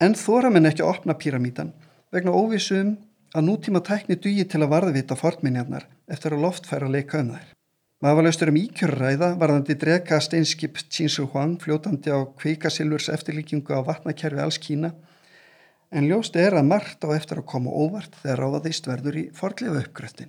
En 0.00 0.16
þóra 0.16 0.52
menn 0.52 0.68
ekki 0.68 0.84
að 0.84 0.92
opna 0.94 1.16
píramítan 1.20 1.74
vegna 2.12 2.32
óvissum 2.32 2.96
að 3.36 3.48
nútíma 3.50 3.82
tækni 3.84 4.16
dugi 4.16 4.46
til 4.48 4.62
að 4.62 4.72
varðvita 4.72 5.18
fortminjarnar 5.20 5.84
eftir 6.08 6.36
að 6.36 6.46
loftfæra 6.46 6.88
leika 6.88 7.20
um 7.20 7.34
þær. 7.34 7.55
Maður 8.04 8.26
laustur 8.26 8.50
um 8.52 8.56
íkjörræða 8.60 9.30
varðandi 9.40 9.74
drega 9.80 10.18
steinskip 10.20 10.76
Qinsu 10.92 11.22
Huang 11.32 11.54
fljótandi 11.62 12.12
á 12.12 12.28
kveikasilvurs 12.28 13.06
eftirlíkingu 13.08 13.72
á 13.72 13.80
vatnakerfi 13.86 14.42
alls 14.42 14.58
Kína 14.60 14.90
en 15.88 16.04
ljóst 16.04 16.34
er 16.36 16.58
að 16.58 16.68
margt 16.68 17.06
á 17.08 17.16
eftir 17.16 17.40
að 17.40 17.46
koma 17.54 17.72
óvart 17.72 18.18
þegar 18.20 18.42
ráðaðist 18.42 18.88
verður 18.90 19.16
í 19.16 19.22
forlefa 19.32 19.80
uppgröftin. 19.80 20.28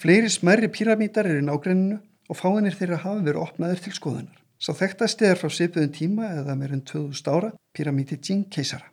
Fleiri 0.00 0.30
smerri 0.32 0.70
píramítar 0.72 1.28
er 1.28 1.42
í 1.42 1.44
nágrenninu 1.44 1.98
og 2.32 2.38
fáinir 2.38 2.78
þeirra 2.78 3.02
hafa 3.02 3.24
verið 3.26 3.42
opnaður 3.42 3.82
til 3.84 3.92
skoðunar. 3.98 4.38
Sá 4.56 4.72
þekktasti 4.72 5.28
er 5.28 5.36
frá 5.36 5.52
sipuðun 5.52 5.92
tíma 5.92 6.30
eða 6.38 6.56
meirinn 6.56 6.80
2000 6.80 7.28
ára 7.28 7.50
píramíti 7.76 8.16
Jing 8.16 8.46
keisara. 8.48 8.88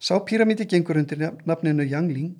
Sá 0.00 0.16
píramíti 0.24 0.64
gengur 0.64 0.96
undir 0.96 1.28
nafninu 1.44 1.84
Yangling 1.84 2.32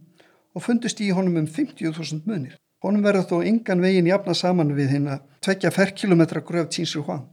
og 0.57 0.65
fundust 0.65 1.05
í 1.05 1.11
honum 1.13 1.37
um 1.43 1.47
50.000 1.47 2.25
munir. 2.25 2.57
Honum 2.79 3.03
verður 3.03 3.25
þó 3.27 3.39
engan 3.43 3.81
veginn 3.83 4.07
jafna 4.07 4.37
saman 4.39 4.69
við 4.77 4.93
hinn 4.95 5.09
að 5.11 5.25
tvekja 5.43 5.73
ferrkilometra 5.75 6.45
gröf 6.47 6.69
Tínsur 6.71 7.03
Huang 7.09 7.25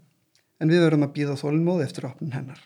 en 0.58 0.72
við 0.72 0.82
verðum 0.88 1.06
að 1.06 1.12
býða 1.20 1.36
þólinnmóð 1.38 1.84
eftir 1.86 2.08
opnun 2.10 2.34
hennar. 2.34 2.64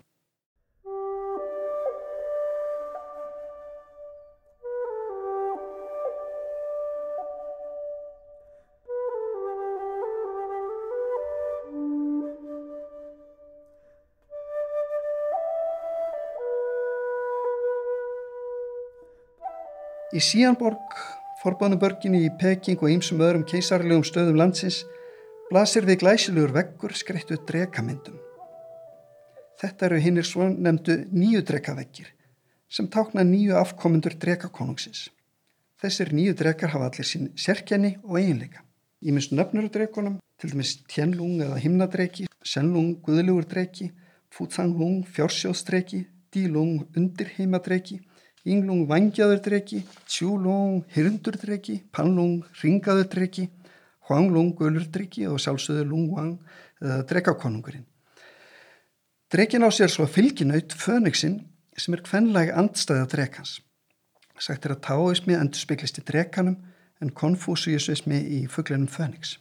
Í 20.10 20.20
Síanborg, 20.26 20.96
forbánubörginni 21.40 22.26
í 22.26 22.32
Peking 22.40 22.82
og 22.84 22.92
ýmsum 22.92 23.22
öðrum 23.24 23.46
keisarlegum 23.48 24.04
stöðum 24.04 24.40
landsins 24.40 24.82
blasir 25.50 25.86
við 25.88 26.02
glæsilegur 26.04 26.52
veggur 26.56 26.96
skreittu 26.98 27.38
drekamyndum. 27.48 28.18
Þetta 29.60 29.88
eru 29.88 30.00
hinnir 30.04 30.28
svo 30.28 30.50
nefndu 30.50 30.98
nýju 31.12 31.44
drekaveggir 31.48 32.12
sem 32.70 32.88
tákna 32.92 33.24
nýju 33.26 33.56
afkomundur 33.58 34.18
drekakonungsins. 34.20 35.08
Þessir 35.80 36.12
nýju 36.14 36.36
drekar 36.42 36.74
hafa 36.74 36.90
allir 36.92 37.08
sín 37.08 37.32
sérkenni 37.40 37.96
og 38.04 38.20
eiginleika. 38.20 38.66
Í 39.00 39.16
minnst 39.16 39.32
nöfnur 39.32 39.70
drekonum, 39.72 40.20
til 40.40 40.52
dæmis 40.52 40.76
Tianlung 40.92 41.40
eða 41.42 41.58
himnadreki, 41.64 42.28
Shenlung 42.44 42.98
guðlugur 43.04 43.48
dreki, 43.48 43.90
Futanglung 44.30 45.06
fjársjóðsdreki, 45.08 46.04
Dilung 46.36 46.84
undirheimadreki 47.00 48.02
Ynglung 48.50 48.88
vangjaðurdreki, 48.90 49.84
Tjúlung 50.10 50.84
hirndurdreki, 50.96 51.84
Panlung 51.94 52.42
ringaðurdreki, 52.64 53.50
Huanglung 54.10 54.56
gulurdreki 54.58 55.28
og 55.30 55.38
sjálfsögðu 55.44 55.86
Lungwang 55.86 56.38
eða 56.82 57.04
drekakonungurinn. 57.10 57.86
Drekin 59.30 59.62
á 59.62 59.70
sér 59.70 59.92
svo 59.94 60.08
fylginaut 60.10 60.74
Fönixinn 60.74 61.44
sem 61.78 61.94
er 61.94 62.02
hvenlega 62.02 62.56
andstæða 62.58 63.06
drekans. 63.12 63.60
Sagt 64.40 64.66
er 64.66 64.74
að 64.74 64.82
táismi 64.88 65.36
endur 65.38 65.62
spiklist 65.62 66.00
í 66.02 66.06
drekanum 66.08 66.58
en 67.04 67.14
konfúsiusismi 67.14 68.18
í 68.18 68.40
fugglinum 68.50 68.90
Fönix. 68.90 69.38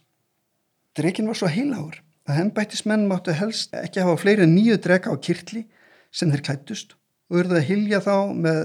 Drekin 0.98 1.30
var 1.30 1.38
svo 1.38 1.48
heilagur 1.48 2.02
að 2.28 2.36
hennbættismenn 2.42 3.08
máttu 3.08 3.32
helst 3.32 3.72
ekki 3.78 4.04
hafa 4.04 4.20
fleiri 4.20 4.46
nýju 4.50 4.76
dreka 4.84 5.14
á 5.14 5.16
kirtli 5.16 5.64
sem 6.12 6.28
þeir 6.34 6.44
klættust 6.44 6.94
og 7.30 7.40
verðu 7.40 7.58
að 7.58 7.68
hilja 7.70 8.02
þá 8.04 8.14
með 8.34 8.60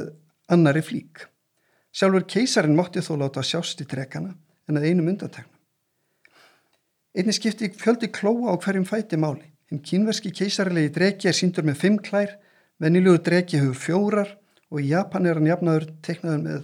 annari 0.52 0.82
flík. 0.82 1.28
Sjálfur 1.94 2.26
keisarin 2.26 2.76
mótti 2.76 3.04
þó 3.06 3.16
láta 3.22 3.44
sjást 3.46 3.82
í 3.84 3.88
drekana 3.90 4.34
en 4.68 4.80
að 4.80 4.88
einum 4.90 5.12
undanteknum. 5.12 5.60
Einni 7.14 7.34
skipti 7.36 7.70
fjöldi 7.70 8.10
klóa 8.10 8.54
á 8.54 8.58
hverjum 8.58 8.88
fæti 8.90 9.20
máli. 9.22 9.46
Hinn 9.70 9.84
kínverski 9.86 10.32
keisarilegi 10.34 10.90
dreki 10.96 11.30
er 11.30 11.38
síndur 11.38 11.66
með 11.68 11.80
fimm 11.84 12.00
klær, 12.02 12.34
vennilugur 12.82 13.22
dreki 13.22 13.62
hefur 13.62 13.78
fjórar 13.78 14.34
og 14.74 14.82
í 14.82 14.90
Japan 14.90 15.30
er 15.30 15.38
hann 15.38 15.50
jafnaður 15.52 15.86
teiknaður 16.06 16.42
með 16.48 16.64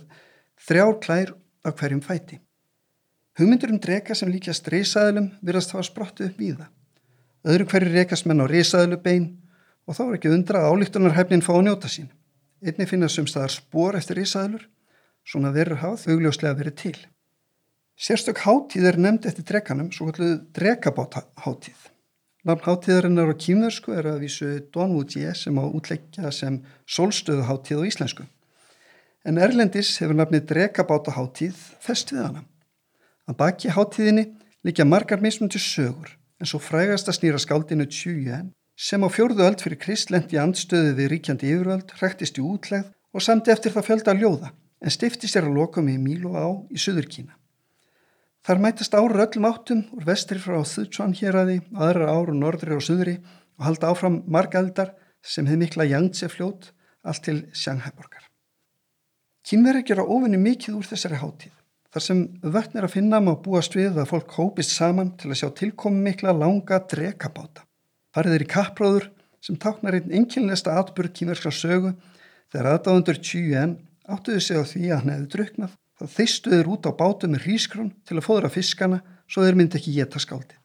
þrjár 0.66 0.96
klær 1.06 1.34
á 1.62 1.70
hverjum 1.70 2.02
fæti. 2.02 2.40
Hugmyndur 3.38 3.72
um 3.72 3.80
dreka 3.80 4.18
sem 4.18 4.32
líkjast 4.34 4.68
reysaðlum 4.74 5.30
virðast 5.46 5.72
þá 5.72 5.78
að 5.80 5.90
sprottu 5.92 6.26
upp 6.26 6.42
í 6.42 6.50
það. 6.56 6.72
Öðru 7.48 7.68
hverju 7.72 7.94
reykast 7.94 8.26
menn 8.28 8.42
á 8.44 8.46
reysaðlu 8.50 8.98
bein 9.04 9.28
og 9.88 9.96
þá 9.96 10.02
er 10.08 10.16
ekki 10.18 10.34
undra 10.34 10.64
að 10.66 10.74
álíktunarhæfnin 10.74 11.46
fá 11.46 11.54
að 11.56 11.64
njóta 11.70 11.92
sín. 11.92 12.10
Einni 12.60 12.84
finnast 12.90 13.16
sumstaðar 13.16 13.54
spór 13.54 13.96
eftir 13.96 14.20
ísæðlur, 14.20 14.66
svona 15.24 15.54
verður 15.56 15.80
háð 15.80 16.02
augljóslega 16.12 16.58
verið 16.60 16.76
til. 16.82 16.98
Sérstök 18.00 18.42
háttíð 18.44 18.88
er 18.90 18.98
nefnd 19.00 19.28
eftir 19.30 19.46
drekanum, 19.48 19.94
svo 19.96 20.10
kalluð 20.10 20.42
drekabátháttíð. 20.58 21.86
Nafn 22.48 22.66
háttíðarinnar 22.66 23.32
á 23.32 23.36
kýmversku 23.36 23.96
er 23.96 24.12
að 24.12 24.26
vísu 24.26 24.50
Donwudje 24.76 25.32
sem 25.36 25.56
á 25.60 25.64
útleikja 25.68 26.32
sem 26.36 26.62
solstöðuháttíð 26.88 27.84
á 27.84 27.88
íslensku. 27.88 28.28
En 29.28 29.40
Erlendis 29.40 29.96
hefur 30.00 30.16
nafnið 30.20 30.48
drekabátaháttíð 30.52 31.64
fest 31.84 32.12
við 32.12 32.26
hana. 32.26 32.46
Að 33.28 33.40
baki 33.40 33.72
háttíðinni 33.76 34.26
líka 34.68 34.88
margar 34.88 35.24
mismundi 35.24 35.60
sögur, 35.64 36.12
en 36.40 36.48
svo 36.48 36.60
frægast 36.64 37.08
að 37.08 37.20
snýra 37.20 37.40
skáldinu 37.40 37.88
Tjújen 37.88 38.52
sem 38.80 39.04
á 39.04 39.10
fjórðu 39.12 39.44
öld 39.44 39.60
fyrir 39.60 39.80
Krist 39.82 40.12
lendi 40.14 40.40
andstöðu 40.40 40.94
við 40.96 41.10
ríkjandi 41.12 41.50
yfirvöld, 41.52 41.92
hræktist 42.00 42.40
í 42.40 42.44
útlegð 42.46 42.94
og 43.12 43.26
samti 43.26 43.52
eftir 43.52 43.74
það 43.76 43.88
fjölda 43.90 44.16
ljóða 44.16 44.54
en 44.80 44.96
stifti 44.96 45.28
sér 45.28 45.50
að 45.50 45.58
lokum 45.60 45.90
í 45.92 45.98
Mílu 46.00 46.32
á 46.32 46.48
í 46.72 46.80
Suður 46.80 47.10
Kína. 47.12 47.36
Þar 48.48 48.64
mætast 48.64 48.96
ára 48.96 49.26
öllum 49.26 49.50
áttum 49.50 49.84
úr 49.98 50.08
vestri 50.08 50.40
frá 50.40 50.62
Þutsvan 50.64 51.18
héræði, 51.20 51.60
aðra 51.76 52.08
áru 52.16 52.38
norðri 52.38 52.78
og 52.78 52.86
suðri 52.86 53.18
og 53.60 53.68
halda 53.68 53.92
áfram 53.92 54.22
margaldar 54.32 54.96
sem 55.20 55.44
hefði 55.50 55.66
mikla 55.66 55.90
Yangtze 55.92 56.32
fljót 56.32 56.72
allt 57.04 57.26
til 57.28 57.40
Sjanghæborgar. 57.52 58.30
Kínveri 59.44 59.84
gera 59.84 60.08
ofinni 60.08 60.40
mikið 60.40 60.80
úr 60.80 60.88
þessari 60.88 61.20
hátíð. 61.20 61.56
Þar 61.92 62.06
sem 62.06 62.28
vötn 62.44 62.80
er 62.80 62.88
að 62.88 62.96
finna 62.96 63.20
má 63.20 63.34
búast 63.36 63.76
við 63.76 63.98
að 64.00 64.14
fólk 64.14 64.38
hópist 64.40 64.72
saman 64.72 65.18
til 65.20 65.34
að 65.34 65.42
sjá 65.42 65.50
tilkomi 65.58 66.06
mikla 66.06 66.32
langa 66.38 66.80
drekabáta 66.88 67.66
farið 68.20 68.36
er 68.36 68.44
í 68.44 68.52
kappróður 68.52 69.10
sem 69.44 69.56
táknar 69.56 69.96
einn 69.96 70.16
enginleista 70.20 70.76
atbyrg 70.80 71.14
kýmerska 71.16 71.52
sögu 71.56 71.94
þegar 72.52 72.74
aðdáðundur 72.74 73.20
Tjúen 73.24 73.78
áttuðu 74.10 74.42
sig 74.44 74.60
á 74.60 74.64
því 74.68 74.82
að 74.90 74.98
hann 75.00 75.14
hefði 75.14 75.30
druknað 75.36 75.76
þá 76.00 76.06
þeistuður 76.16 76.72
út 76.74 76.90
á 76.90 76.92
bátu 77.00 77.30
með 77.32 77.46
hrískrón 77.46 77.92
til 78.08 78.18
að 78.18 78.26
fóðra 78.28 78.52
fiskana 78.52 79.00
svo 79.30 79.46
þeir 79.46 79.60
myndi 79.60 79.80
ekki 79.80 79.94
geta 79.96 80.20
skáldi. 80.20 80.58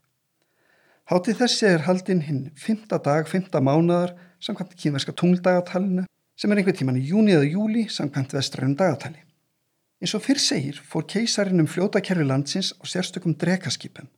Hátið 1.10 1.40
þessi 1.42 1.68
er 1.68 1.84
haldinn 1.84 2.24
hinn 2.24 2.42
5. 2.58 2.88
dag, 3.04 3.28
5. 3.28 3.50
mánadar 3.60 4.14
samkvæmt 4.42 4.74
kýmerska 4.80 5.14
tungldagatallinu 5.14 6.06
sem 6.40 6.50
er 6.50 6.62
einhver 6.62 6.74
tíman 6.74 6.98
í 6.98 7.04
júni 7.06 7.36
eða 7.36 7.50
júli 7.52 7.86
samkvæmt 7.92 8.34
vestræðum 8.34 8.74
dagatali. 8.80 9.20
Eins 10.02 10.16
og 10.16 10.24
fyrr 10.24 10.42
segir 10.42 10.80
fór 10.80 11.06
keisarinn 11.06 11.62
um 11.62 11.70
fljótakerfi 11.70 12.26
landsins 12.26 12.72
á 12.80 12.82
sérstökum 12.88 13.36
drekaskipum 13.38 14.08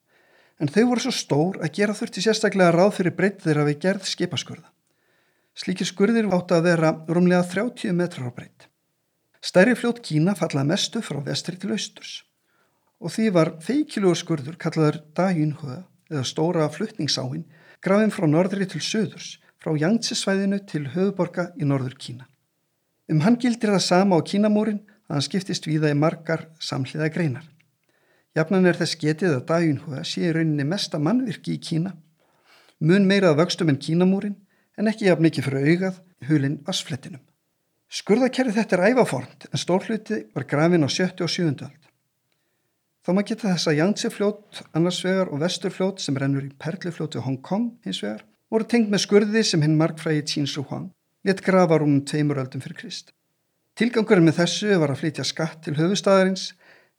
en 0.61 0.71
þau 0.73 0.85
voru 0.91 1.05
svo 1.05 1.13
stór 1.15 1.59
að 1.61 1.75
gera 1.79 1.97
þurfti 1.97 2.25
sérstaklega 2.25 2.73
ráð 2.75 2.95
fyrir 2.99 3.17
breytt 3.17 3.43
þeirra 3.45 3.67
við 3.69 3.81
gerð 3.85 4.09
skipaskurða. 4.09 4.71
Slíkir 5.57 5.89
skurðir 5.89 6.29
áttu 6.33 6.57
að 6.57 6.69
vera 6.71 6.93
rúmlega 7.09 7.45
30 7.49 7.97
metrar 7.97 8.29
á 8.29 8.37
breytt. 8.37 8.69
Stærri 9.41 9.77
fljótt 9.79 10.03
Kína 10.05 10.35
fallaði 10.37 10.73
mestu 10.73 11.03
frá 11.05 11.21
vestri 11.25 11.57
til 11.61 11.73
austurs 11.77 12.23
og 12.97 13.13
því 13.13 13.27
var 13.37 13.53
feikilugur 13.61 14.17
skurður 14.17 14.57
kallaður 14.61 15.03
Dajunhua 15.17 15.83
eða 16.11 16.25
stóra 16.25 16.69
fluttningsáinn 16.73 17.45
grafin 17.85 18.15
frá 18.15 18.27
norðri 18.31 18.69
til 18.71 18.81
söðurs 18.81 19.37
frá 19.61 19.75
Yangtze-svæðinu 19.77 20.63
til 20.69 20.87
höfuborga 20.95 21.51
í 21.61 21.69
norður 21.69 21.97
Kína. 22.01 22.25
Um 23.13 23.21
hann 23.23 23.37
gildir 23.39 23.75
það 23.75 23.85
sama 23.85 24.19
á 24.19 24.27
Kínamúrin 24.27 24.81
að 25.07 25.19
hann 25.19 25.27
skiptist 25.29 25.69
víða 25.69 25.93
í 25.93 25.99
margar 25.99 26.49
samhliða 26.59 27.11
greinar. 27.13 27.45
Jafnan 28.37 28.69
er 28.69 28.77
þess 28.77 28.99
getið 29.01 29.39
að 29.39 29.47
Dajunhua 29.49 30.03
sé 30.05 30.27
í 30.29 30.33
rauninni 30.37 30.67
mesta 30.69 30.99
mannvirki 31.01 31.55
í 31.57 31.63
Kína, 31.63 31.95
mun 32.85 33.07
meirað 33.09 33.39
vöxtum 33.39 33.73
en 33.73 33.81
Kínamúrin 33.81 34.37
en 34.77 34.91
ekki 34.91 35.09
jafn 35.09 35.25
mikið 35.25 35.47
fyrir 35.47 35.71
augað 35.71 36.01
hulinn 36.29 36.59
vassflettinum. 36.67 37.23
Skurðakerri 37.89 38.53
þetta 38.53 38.77
er 38.77 38.93
ævaformt 38.93 39.47
en 39.49 39.63
stórluti 39.63 40.19
var 40.35 40.45
grafin 40.51 40.85
á 40.85 40.89
70 40.91 41.25
og 41.25 41.33
7. 41.33 41.47
öld. 41.65 41.83
Þá 43.07 43.11
maður 43.15 43.29
geta 43.31 43.53
þess 43.55 43.71
að 43.71 43.79
Yangtze 43.79 44.11
fljót 44.11 44.63
annars 44.77 45.01
vegar 45.07 45.31
og 45.31 45.41
vestur 45.41 45.73
fljót 45.73 46.03
sem 46.03 46.17
rennur 46.19 46.45
í 46.45 46.53
perlufljóti 46.61 47.23
Hong 47.23 47.39
Kong 47.41 47.71
hins 47.87 48.03
vegar 48.03 48.27
voru 48.51 48.67
tengt 48.69 48.91
með 48.91 49.05
skurði 49.07 49.45
sem 49.47 49.63
hinn 49.63 49.79
markfræði 49.79 50.27
Qin 50.27 50.51
Shi 50.51 50.65
Huang 50.67 50.91
let 51.27 51.41
grafa 51.47 51.79
rúmum 51.79 52.05
tveimur 52.05 52.43
öldum 52.43 52.61
fyrir 52.63 52.77
Krist. 52.83 53.15
Tilgangurinn 53.77 54.27
með 54.29 54.43
þessu 54.43 54.77
var 54.81 54.93
að 54.93 55.01
flytja 55.03 55.25
skatt 55.27 55.63
til 55.65 55.77
höfustæðarins 55.79 56.51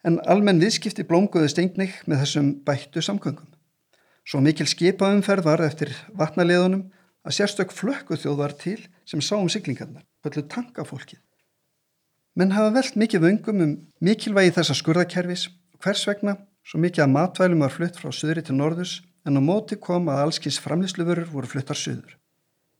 en 0.07 0.21
almenn 0.31 0.61
viðskipti 0.63 1.03
blómgóðist 1.07 1.59
einnig 1.59 1.95
með 2.07 2.21
þessum 2.23 2.51
bættu 2.67 3.03
samgöngum. 3.03 3.49
Svo 4.27 4.39
mikil 4.43 4.67
skipaumferð 4.67 5.47
var 5.47 5.63
eftir 5.65 5.91
vatnaleðunum 6.15 6.85
að 7.27 7.35
sérstök 7.35 7.73
flökku 7.75 8.15
þjóð 8.19 8.37
var 8.39 8.55
til 8.59 8.79
sem 9.07 9.23
sá 9.23 9.35
um 9.35 9.49
siglingarnar, 9.51 10.05
höllu 10.23 10.45
tankafólkið. 10.51 11.19
Menn 12.37 12.53
hafa 12.55 12.73
velt 12.75 12.95
mikið 12.99 13.23
vöngum 13.23 13.63
um 13.65 13.73
mikilvægi 14.03 14.55
þessa 14.59 14.75
skurðakerfis 14.79 15.47
og 15.75 15.83
hvers 15.83 16.05
vegna 16.07 16.37
svo 16.67 16.79
mikið 16.83 17.03
að 17.07 17.13
matvælum 17.15 17.63
var 17.65 17.73
flutt 17.73 17.99
frá 17.99 18.11
söðri 18.13 18.43
til 18.47 18.55
norðus 18.55 18.99
en 19.27 19.39
á 19.39 19.41
móti 19.43 19.75
kom 19.79 20.07
að 20.11 20.23
allskins 20.27 20.59
framlýsluvörur 20.63 21.31
voru 21.33 21.49
fluttar 21.51 21.79
söður. 21.79 22.15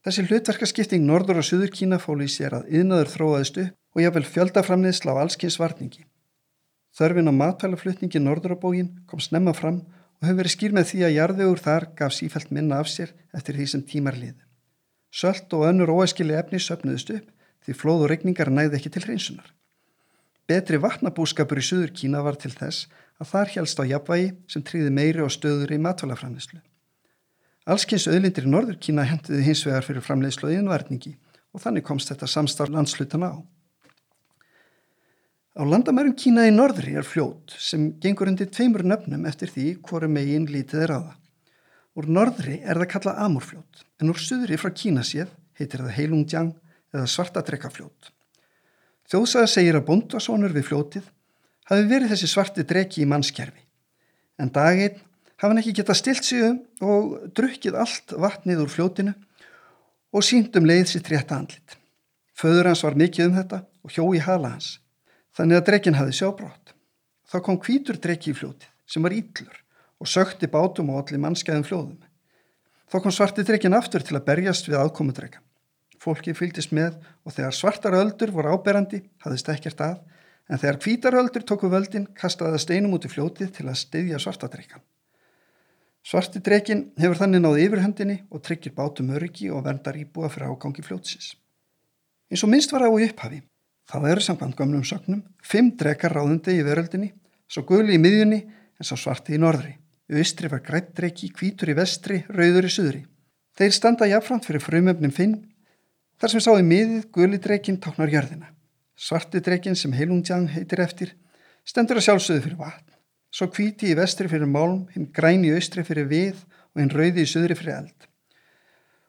Þessi 0.06 0.24
hlutverkaskipting 0.28 1.04
norður 1.04 1.42
og 1.42 1.48
söður 1.48 1.74
Kína 1.74 1.98
fóli 2.00 2.28
í 2.28 2.32
sér 2.32 2.60
að 2.60 2.70
yðnaður 2.78 3.12
þróaðist 3.16 3.58
upp 3.64 3.98
og 3.98 4.04
jáfnvel 4.04 4.28
fjöldaframniðsla 4.32 5.16
á 5.16 5.20
allskins 5.24 5.58
varningi. 5.60 6.07
Þörfin 6.98 7.30
á 7.30 7.34
matvælaflutningi 7.38 8.18
norður 8.18 8.56
á 8.58 8.62
bógin 8.62 8.90
kom 9.06 9.20
snemma 9.22 9.52
fram 9.54 9.84
og 10.18 10.26
hefur 10.26 10.40
verið 10.40 10.54
skýr 10.56 10.72
með 10.74 10.88
því 10.90 11.02
að 11.06 11.14
jarðvegur 11.14 11.60
þar 11.62 11.84
gaf 11.98 12.14
sífælt 12.16 12.50
minna 12.50 12.80
af 12.82 12.88
sér 12.90 13.12
eftir 13.38 13.54
því 13.54 13.66
sem 13.70 13.84
tímar 13.86 14.18
liði. 14.18 14.42
Sölt 15.14 15.54
og 15.54 15.68
önnur 15.68 15.92
óæskili 15.94 16.34
efni 16.34 16.58
söpnuðust 16.58 17.12
upp 17.14 17.28
því 17.64 17.76
flóð 17.78 18.02
og 18.06 18.10
regningar 18.10 18.50
næði 18.50 18.80
ekki 18.80 18.90
til 18.96 19.04
hreinsunar. 19.04 19.52
Betri 20.48 20.80
vatnabúskapur 20.82 21.60
í 21.60 21.64
Suður 21.64 21.92
Kína 21.94 22.24
var 22.24 22.38
til 22.40 22.50
þess 22.50 22.88
að 23.20 23.30
þar 23.32 23.54
helst 23.54 23.78
á 23.78 23.84
jafnvægi 23.84 24.28
sem 24.50 24.64
tríði 24.64 24.90
meiri 24.98 25.22
og 25.22 25.30
stöður 25.34 25.74
í 25.76 25.78
matvælaframleyslu. 25.84 26.58
Allskynns 27.68 28.08
auðlindir 28.08 28.48
í 28.48 28.50
Norður 28.50 28.78
Kína 28.80 29.04
hendiði 29.04 29.44
hins 29.44 29.62
vegar 29.68 29.86
fyrir 29.86 30.02
framleyslu 30.02 30.48
og 30.48 30.56
innvarningi 30.56 31.14
og 31.52 31.62
þannig 31.62 31.84
komst 31.84 32.10
þetta 32.10 32.30
samstarf 32.32 32.72
landslutana 32.72 33.30
á. 33.34 33.38
Á 35.58 35.66
landamærum 35.66 36.14
Kína 36.14 36.44
í 36.46 36.52
norðri 36.54 36.92
er 36.94 37.02
fljót 37.02 37.50
sem 37.58 37.88
gengur 37.98 38.28
undir 38.30 38.46
tveimur 38.46 38.84
nöfnum 38.86 39.24
eftir 39.26 39.50
því 39.50 39.64
hvoru 39.82 40.06
megin 40.06 40.46
lítið 40.46 40.84
er 40.84 40.92
aða. 40.94 41.16
Úr 41.98 42.06
norðri 42.06 42.60
er 42.62 42.78
það 42.78 42.90
kallað 42.92 43.18
Amurfljót 43.24 43.82
en 43.98 44.12
úr 44.12 44.22
suðri 44.22 44.54
frá 44.62 44.70
Kína 44.70 45.02
séð 45.02 45.34
heitir 45.58 45.82
það 45.82 45.96
Heilungjiang 45.96 46.54
eða 46.94 47.10
Svartadrekkafljót. 47.10 48.12
Þjóðsaga 49.10 49.50
segir 49.50 49.80
að 49.80 49.86
bondasónur 49.90 50.54
við 50.54 50.68
fljótið 50.70 51.10
hafi 51.72 51.90
verið 51.90 52.14
þessi 52.14 52.32
svarti 52.36 52.62
dreki 52.62 53.02
í 53.02 53.10
mannskerfi 53.10 53.66
en 54.38 54.54
daginn 54.54 55.02
hafa 55.42 55.50
hann 55.50 55.66
ekki 55.66 55.74
getað 55.82 56.02
stilt 56.04 56.26
sig 56.28 56.52
um 56.52 56.64
og 56.86 57.16
drukkið 57.34 57.82
allt 57.82 58.14
vatnið 58.14 58.62
úr 58.62 58.76
fljótinu 58.78 59.18
og 60.14 60.22
sínt 60.22 60.54
um 60.54 60.70
leið 60.70 60.92
sitt 60.94 61.10
rétt 61.10 61.34
andlit. 61.34 61.80
Föður 62.38 62.70
hans 62.70 62.86
var 62.86 62.94
mikið 62.94 63.32
um 63.32 63.40
þetta 63.42 63.66
og 63.82 63.90
hjó 63.90 64.14
í 64.14 64.22
hala 64.22 64.54
hans. 64.54 64.76
Þannig 65.38 65.60
að 65.60 65.66
drekinn 65.68 65.94
hafi 65.94 66.16
sjábrátt. 66.18 66.72
Þá 67.30 67.36
kom 67.46 67.58
hvítur 67.62 67.98
drekki 68.02 68.32
í 68.32 68.34
fljótið 68.34 68.70
sem 68.90 69.04
var 69.04 69.14
íllur 69.14 69.58
og 70.02 70.08
sökti 70.10 70.48
bátum 70.50 70.88
og 70.90 71.02
allir 71.02 71.20
mannskæðum 71.22 71.66
fljóðum. 71.68 71.98
Þá 72.90 72.96
kom 73.04 73.12
svarti 73.14 73.44
drekinn 73.46 73.76
aftur 73.78 74.02
til 74.02 74.16
að 74.18 74.24
berjast 74.26 74.66
við 74.66 74.80
aðkomudrekka. 74.80 75.38
Fólki 76.02 76.34
fylgist 76.34 76.72
með 76.74 76.96
og 77.22 77.36
þegar 77.36 77.54
svartar 77.54 77.94
öldur 78.00 78.32
voru 78.34 78.50
áberandi 78.56 79.04
hafðist 79.22 79.50
ekkert 79.54 79.82
að 79.84 80.00
en 80.48 80.58
þegar 80.58 80.78
hvítar 80.82 81.18
öldur 81.20 81.44
tóku 81.46 81.70
völdin 81.70 82.08
kastaði 82.18 82.58
steinum 82.64 82.96
út 82.96 83.06
í 83.06 83.10
fljótið 83.12 83.52
til 83.60 83.66
að 83.68 83.78
styðja 83.82 84.18
svartadrekkan. 84.24 84.82
Svarti 86.02 86.42
drekinn 86.42 86.88
hefur 86.98 87.20
þannig 87.20 87.44
náð 87.44 87.60
yfirhendinni 87.66 88.18
og 88.32 88.42
tryggir 88.42 88.74
bátum 88.74 89.12
öryggi 89.14 89.52
og 89.54 89.62
verndar 89.68 89.98
íbúa 90.00 90.32
fyrir 90.32 90.50
ágangi 90.50 90.82
fljótsins. 90.82 91.36
Eins 92.26 92.42
og 92.42 92.50
minnst 92.50 92.74
var 92.74 92.86
á 92.86 92.90
upphafi 92.90 93.42
Þá 93.88 93.96
eru 94.10 94.20
samkvæmt 94.20 94.56
gömlum 94.58 94.84
sögnum 94.84 95.22
fimm 95.40 95.70
drekar 95.80 96.12
ráðundi 96.12 96.58
í 96.58 96.64
veröldinni, 96.66 97.14
svo 97.48 97.64
guli 97.68 97.96
í 97.96 98.00
miðjunni 98.02 98.42
en 98.44 98.84
svo 98.84 98.98
svarti 99.00 99.36
í 99.36 99.40
norðri. 99.40 99.78
Austri 100.12 100.48
var 100.48 100.60
grætt 100.64 100.92
dreki, 100.96 101.30
kvítur 101.32 101.72
í 101.72 101.76
vestri, 101.76 102.22
rauður 102.28 102.68
í 102.68 102.72
suðri. 102.72 103.00
Þeir 103.56 103.72
standa 103.76 104.08
jafnframt 104.08 104.46
fyrir 104.48 104.64
frumöfnum 104.64 105.12
finn, 105.12 105.34
þar 106.20 106.34
sem 106.34 106.44
sá 106.44 106.52
í 106.56 106.64
miðið 106.64 107.08
guli 107.12 107.40
drekin 107.40 107.80
táknar 107.80 108.12
jörðina. 108.12 108.52
Svarti 108.96 109.40
drekin 109.44 109.76
sem 109.76 109.92
Heilungjang 109.96 110.48
heitir 110.52 110.80
eftir, 110.84 111.14
stendur 111.64 112.00
að 112.00 112.08
sjálfsögðu 112.08 112.44
fyrir 112.44 112.60
vatn. 112.60 112.94
Svo 113.32 113.48
kvíti 113.52 113.90
í 113.92 113.96
vestri 113.96 114.28
fyrir 114.28 114.48
málm, 114.48 114.86
hinn 114.94 115.10
græni 115.12 115.50
í 115.50 115.56
austri 115.56 115.84
fyrir 115.84 116.08
við 116.08 116.40
og 116.74 116.80
hinn 116.80 116.92
rauði 116.92 117.24
í 117.24 117.28
suðri 117.28 117.56
fyrir 117.58 117.82
eld. 117.82 118.08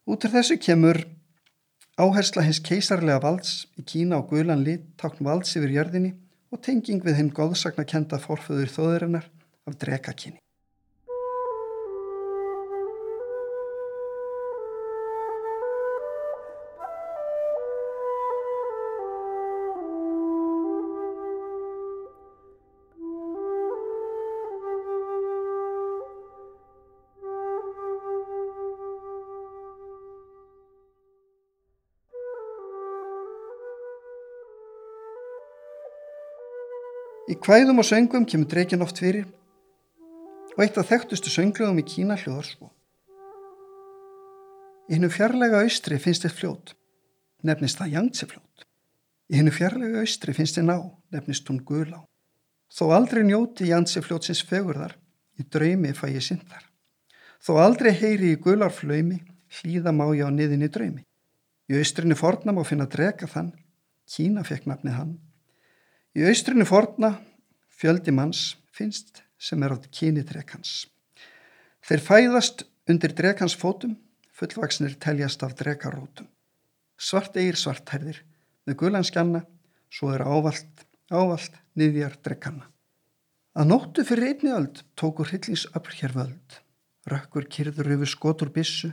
Út 0.10 0.28
af 0.28 0.36
þessu 0.36 0.60
kemur 0.60 1.00
Áhersla 2.00 2.46
hins 2.46 2.62
keisarlega 2.64 3.20
valds 3.20 3.66
í 3.76 3.84
Kína 3.84 4.22
og 4.22 4.30
Guðlan 4.30 4.62
lit 4.64 4.86
tákn 5.02 5.26
valds 5.28 5.58
yfir 5.60 5.74
jörðinni 5.74 6.14
og 6.56 6.62
tenging 6.64 7.02
við 7.04 7.18
hinn 7.18 7.32
góðsakna 7.36 7.84
kenda 7.84 8.16
forföður 8.24 8.72
þóðurinnar 8.72 9.26
af 9.68 9.76
drekakinni. 9.82 10.40
Í 37.40 37.42
hvæðum 37.48 37.80
og 37.80 37.86
söngum 37.88 38.26
kemur 38.28 38.50
drekinn 38.52 38.82
oft 38.84 38.98
fyrir 39.00 39.24
og 40.52 40.60
eitt 40.60 40.76
af 40.78 40.90
þekktustu 40.90 41.32
sönglögum 41.32 41.78
í 41.80 41.86
Kína 41.88 42.18
hljóðar 42.20 42.48
svo. 42.50 42.68
Í 44.92 44.98
hennu 44.98 45.08
fjarlæga 45.08 45.62
austri 45.64 45.96
finnst 46.04 46.26
þið 46.26 46.34
fljót, 46.36 46.74
nefnist 47.48 47.80
það 47.80 47.94
Yangtze 47.94 48.28
fljót. 48.28 48.66
Í 49.32 49.40
hennu 49.40 49.54
fjarlæga 49.56 50.02
austri 50.04 50.36
finnst 50.36 50.60
þið 50.60 50.68
ná, 50.68 50.76
nefnist 51.16 51.48
hún 51.48 51.62
Gulá. 51.64 52.02
Þó 52.76 52.84
aldrei 52.98 53.24
njóti 53.24 53.70
Yangtze 53.72 54.04
fljótsins 54.04 54.44
fegurðar, 54.44 54.98
í 55.40 55.48
draumi 55.48 55.96
fæ 55.96 56.10
ég 56.12 56.28
sindar. 56.28 56.68
Þó 57.40 57.56
aldrei 57.64 57.94
heyri 57.96 58.34
í 58.36 58.42
Gularflöymi, 58.44 59.22
hlýða 59.62 59.96
má 59.96 60.10
ég 60.12 60.28
á 60.28 60.30
niðin 60.36 60.68
í 60.68 60.72
draumi. 60.76 61.08
Í 61.72 61.80
austrinni 61.80 62.20
fornam 62.20 62.60
á 62.60 62.68
finna 62.68 62.90
drega 62.92 63.32
þann, 63.32 63.56
Kína 64.12 64.44
fekk 64.44 64.68
nafnið 64.68 65.00
hann 65.00 65.18
Í 66.18 66.26
austrinu 66.26 66.66
forna 66.66 67.12
fjöldi 67.80 68.12
manns 68.12 68.58
finnst 68.76 69.24
sem 69.40 69.64
er 69.64 69.72
á 69.72 69.78
kyni 69.88 70.26
drekans. 70.28 70.90
Þeir 71.88 72.04
fæðast 72.04 72.66
undir 72.92 73.14
drekans 73.16 73.56
fótum, 73.56 73.96
fullvaksnir 74.36 74.98
teljast 75.00 75.44
af 75.48 75.56
drekarótum. 75.60 76.28
Svart 77.00 77.38
eigir 77.40 77.56
svartherðir, 77.56 78.20
með 78.68 78.80
gulanskjanna, 78.82 79.46
svo 79.88 80.12
er 80.12 80.26
ávalt, 80.28 80.84
ávalt 81.08 81.56
niðjar 81.80 82.18
drekanna. 82.24 82.68
Að 83.56 83.72
nóttu 83.72 84.04
fyrir 84.08 84.34
einni 84.34 84.52
öld 84.54 84.84
tóku 85.00 85.24
hryllingsöfl 85.26 85.96
hér 86.02 86.16
völd, 86.16 86.58
rökkur 87.10 87.48
kyrður 87.48 87.94
yfir 87.96 88.12
skotur 88.12 88.52
bissu, 88.54 88.92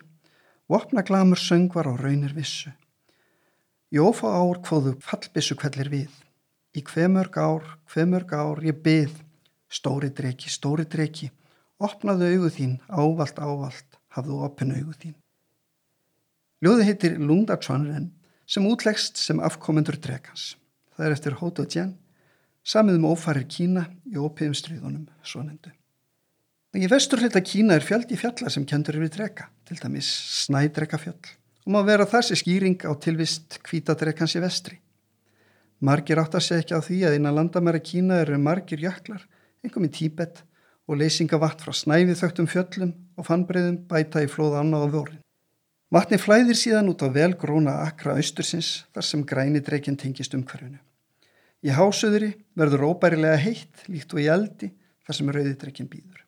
vopna 0.70 1.02
glamur 1.06 1.42
söngvar 1.42 1.90
á 1.90 1.94
raunir 1.98 2.34
vissu. 2.38 2.70
Jófa 3.90 4.30
ár 4.30 4.62
kvóðu 4.62 4.96
fallbissu 5.02 5.58
kvellir 5.58 5.90
við, 5.90 6.14
Í 6.76 6.82
hver 6.84 7.08
mörg 7.08 7.38
ár, 7.40 7.64
hver 7.88 8.08
mörg 8.10 8.32
ár 8.36 8.60
ég 8.66 8.76
byð, 8.84 9.14
stóri 9.72 10.10
dreki, 10.12 10.50
stóri 10.52 10.84
dreki, 10.84 11.30
opnaðu 11.80 12.28
augu 12.34 12.50
þín, 12.52 12.74
ávalt, 12.92 13.38
ávalt, 13.40 13.96
hafðu 14.12 14.42
opin 14.44 14.74
augu 14.76 14.92
þín. 15.00 15.16
Ljóði 16.60 16.86
heitir 16.88 17.16
Lungdarsvanren 17.20 18.10
sem 18.48 18.66
útlegst 18.68 19.16
sem 19.20 19.40
afkomendur 19.44 19.96
drekans. 20.00 20.54
Það 20.96 21.06
er 21.06 21.16
eftir 21.16 21.40
Hóto 21.40 21.64
Djen, 21.64 21.96
samið 22.64 23.00
um 23.00 23.10
ófarir 23.12 23.48
Kína 23.48 23.86
í 24.08 24.16
ópiðum 24.16 24.56
stríðunum, 24.56 25.08
svo 25.24 25.42
nendu. 25.44 25.72
Í 26.76 26.88
vestur 26.92 27.22
hluta 27.24 27.40
Kína 27.40 27.76
er 27.76 27.84
fjöldi 27.84 28.18
fjallar 28.20 28.52
sem 28.52 28.64
kendur 28.68 28.98
yfir 28.98 29.12
dreka, 29.14 29.48
til 29.64 29.78
dæmis 29.80 30.08
snædrekafjall, 30.44 31.20
og 31.64 31.72
má 31.72 31.80
vera 31.88 32.08
þessi 32.08 32.36
skýring 32.36 32.84
á 32.84 32.92
tilvist 33.00 33.62
kvítadrekans 33.64 34.36
í 34.36 34.42
vestri. 34.44 34.80
Margir 35.84 36.16
átt 36.16 36.38
að 36.38 36.46
segja 36.46 36.62
ekki 36.64 36.76
á 36.76 36.80
því 36.80 36.98
að 37.04 37.14
innan 37.18 37.36
landamæra 37.36 37.80
Kína 37.84 38.22
eru 38.22 38.38
margir 38.40 38.80
jöklar, 38.80 39.26
einhverjum 39.60 39.88
í 39.88 39.92
Tíbet 39.92 40.40
og 40.88 40.96
leysinga 40.96 41.36
vatn 41.42 41.66
frá 41.66 41.74
snæfið 41.76 42.20
þögtum 42.22 42.48
fjöllum 42.48 42.92
og 43.18 43.26
fannbreyðum 43.28 43.82
bæta 43.90 44.22
í 44.24 44.30
flóða 44.30 44.62
anna 44.62 44.80
á 44.80 44.88
vorin. 44.88 45.20
Vatni 45.92 46.18
flæðir 46.18 46.56
síðan 46.56 46.88
út 46.90 47.04
á 47.04 47.12
velgróna 47.12 47.76
akra 47.84 48.16
austursins 48.16 48.86
þar 48.94 49.06
sem 49.06 49.24
græni 49.28 49.60
dreikinn 49.60 49.98
tengist 50.00 50.34
umhverfinu. 50.34 50.80
Í 51.60 51.70
hásöðuri 51.76 52.32
verður 52.56 52.88
óbærilega 52.92 53.36
heitt 53.42 53.84
líkt 53.90 54.14
og 54.16 54.22
í 54.24 54.30
eldi 54.32 54.70
þar 55.06 55.18
sem 55.18 55.32
rauðidreikinn 55.36 55.90
býður. 55.92 56.22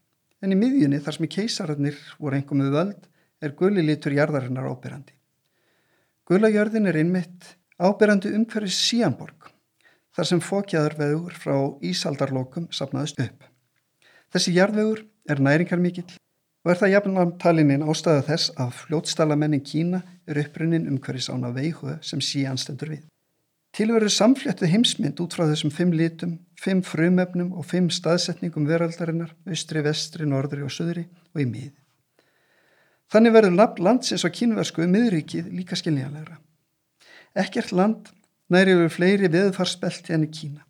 En 0.44 0.52
í 0.52 0.58
miðjunni 0.58 1.00
þar 1.02 1.16
sem 1.16 1.26
í 1.26 1.32
keisararnir 1.32 1.98
voru 2.18 2.36
einhverjum 2.36 2.66
við 2.66 2.76
völd 2.76 3.08
er 3.40 3.56
gulli 3.58 3.84
litur 3.86 4.14
jarðarinnar 4.14 4.68
óbyrrandi. 4.68 5.14
Gullajörðin 6.28 6.90
er 6.90 6.98
einmitt 7.00 7.54
ábyrrandi 7.78 8.34
umhverfis 8.34 8.78
Síanborg 8.88 9.37
þar 10.16 10.30
sem 10.30 10.40
fókjaður 10.44 10.96
vegur 10.98 11.36
frá 11.36 11.56
Ísaldarlokum 11.84 12.70
sapnaðist 12.74 13.20
upp. 13.24 13.44
Þessi 14.32 14.54
jarðvegur 14.56 15.04
er 15.28 15.42
næringar 15.44 15.80
mikill 15.82 16.08
og 16.64 16.72
er 16.72 16.80
það 16.80 16.94
jafnum 16.94 17.36
talininn 17.40 17.86
ástæða 17.86 18.24
þess 18.26 18.50
að 18.60 18.74
fljótstælamennin 18.82 19.64
Kína 19.64 20.02
er 20.28 20.42
upprunnin 20.42 20.88
um 20.90 20.98
hverjus 21.00 21.30
ána 21.32 21.52
veihu 21.54 21.94
sem 22.04 22.20
síðan 22.20 22.60
stendur 22.60 22.92
við. 22.92 23.06
Tilverður 23.76 24.12
samfléttið 24.12 24.72
heimsmynd 24.72 25.20
út 25.22 25.34
frá 25.36 25.44
þessum 25.46 25.72
fimm 25.72 25.92
litum, 25.94 26.38
fimm 26.58 26.80
frumefnum 26.82 27.52
og 27.54 27.66
fimm 27.68 27.90
staðsetningum 27.92 28.66
veraldarinnar, 28.68 29.34
austri, 29.46 29.84
vestri, 29.84 30.26
norðri 30.26 30.64
og 30.66 30.72
söðri 30.72 31.04
og 31.34 31.42
í 31.44 31.46
miði. 31.46 31.76
Þannig 33.12 33.36
verður 33.36 33.56
nafn 33.56 33.84
landsins 33.84 34.24
á 34.24 34.28
kínversku 34.28 34.84
miðrikið 34.88 35.52
líka 35.54 35.78
skiljanlegra. 35.78 36.40
Ekkert 37.38 37.72
land 37.72 38.10
næri 38.52 38.74
yfir 38.76 38.94
fleiri 38.94 39.30
veðfarspelti 39.32 40.14
enn 40.16 40.26
í 40.26 40.30
Kína. 40.32 40.64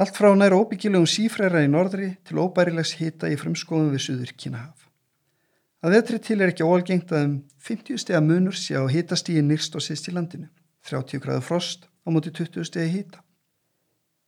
Allt 0.00 0.16
frá 0.16 0.30
næri 0.32 0.56
óbyggilegum 0.56 1.08
sífræra 1.10 1.64
í 1.64 1.70
norðri 1.70 2.14
til 2.24 2.40
óbærilegs 2.40 2.94
hita 3.00 3.28
í 3.28 3.36
frumskóðum 3.40 3.90
við 3.92 4.04
Suður 4.06 4.32
Kínahaf. 4.36 4.86
Að 5.84 5.96
vetri 5.96 6.20
til 6.20 6.38
er 6.40 6.52
ekki 6.52 6.64
óalgengt 6.64 7.12
að 7.12 7.26
um 7.26 7.34
50 7.66 8.00
steg 8.00 8.16
að 8.16 8.26
munur 8.28 8.56
sé 8.56 8.76
á 8.76 8.84
hitastígi 8.84 9.42
nýrst 9.44 9.76
og 9.76 9.84
sýst 9.84 10.08
í 10.08 10.14
landinu, 10.16 10.48
30 10.88 11.20
gráðu 11.24 11.44
frost 11.44 11.88
á 12.04 12.08
móti 12.12 12.32
20 12.32 12.68
stegi 12.68 12.92
hýta. 12.94 13.20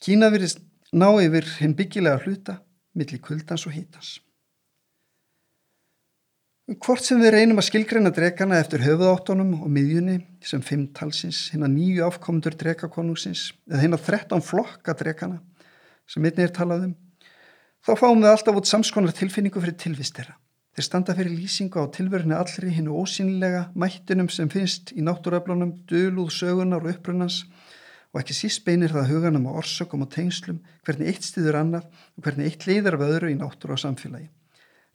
Kína 0.03 0.33
virðist 0.33 0.61
ná 0.93 1.09
yfir 1.21 1.49
hinn 1.61 1.77
byggilega 1.77 2.21
hluta 2.25 2.59
millir 2.97 3.21
kuldans 3.21 3.67
og 3.69 3.77
hýtans. 3.77 4.19
Hvort 6.81 7.03
sem 7.05 7.19
við 7.21 7.33
reynum 7.35 7.59
að 7.59 7.67
skilgreina 7.67 8.11
drekana 8.15 8.59
eftir 8.63 8.85
höfuðáttunum 8.85 9.65
og 9.65 9.71
miðjunni 9.73 10.21
sem 10.47 10.63
fimm 10.65 10.87
talsins, 10.95 11.49
hinn 11.53 11.67
að 11.67 11.75
nýju 11.75 12.05
afkomundur 12.07 12.55
drekakonungsins 12.57 13.49
eða 13.69 13.81
hinn 13.83 13.97
að 13.97 14.05
þrettan 14.07 14.45
flokka 14.47 14.95
drekana 14.97 15.41
sem 16.09 16.25
einni 16.25 16.45
er 16.47 16.55
talað 16.55 16.87
um, 16.87 16.95
þá 17.83 17.93
fáum 17.99 18.23
við 18.23 18.31
alltaf 18.31 18.61
út 18.61 18.71
samskonar 18.71 19.17
tilfinningu 19.17 19.61
fyrir 19.61 19.77
tilvistera. 19.81 20.37
Þeir 20.73 20.87
standa 20.87 21.17
fyrir 21.19 21.35
lýsingu 21.35 21.83
á 21.83 21.93
tilverinu 21.93 22.39
allri 22.39 22.71
hinnu 22.73 22.95
ósýnilega 23.03 23.67
mættinum 23.75 24.31
sem 24.33 24.49
finnst 24.53 24.95
í 24.95 25.05
náttúröflunum, 25.05 25.75
döluð, 25.91 26.31
sögunar 26.33 26.87
og 26.87 26.95
upprunans 26.95 27.43
og 28.15 28.23
ekki 28.23 28.39
síst 28.39 28.65
beinir 28.65 28.95
það 28.95 29.13
huganum 29.13 29.51
á 29.51 29.59
orsökum 29.59 30.07
og 30.07 30.15
tengslum 30.15 30.63
hvernig 30.87 31.13
eitt 31.13 31.29
stiður 31.29 31.61
annað 31.61 31.91
og 31.91 32.25
hvernig 32.25 32.49
eitt 32.49 32.67
leiðar 32.71 32.97
af 32.97 33.07
öðru 33.11 33.35
í 33.35 33.37
náttúru 33.37 33.77
og 33.77 33.83
samfélagi. 33.83 34.31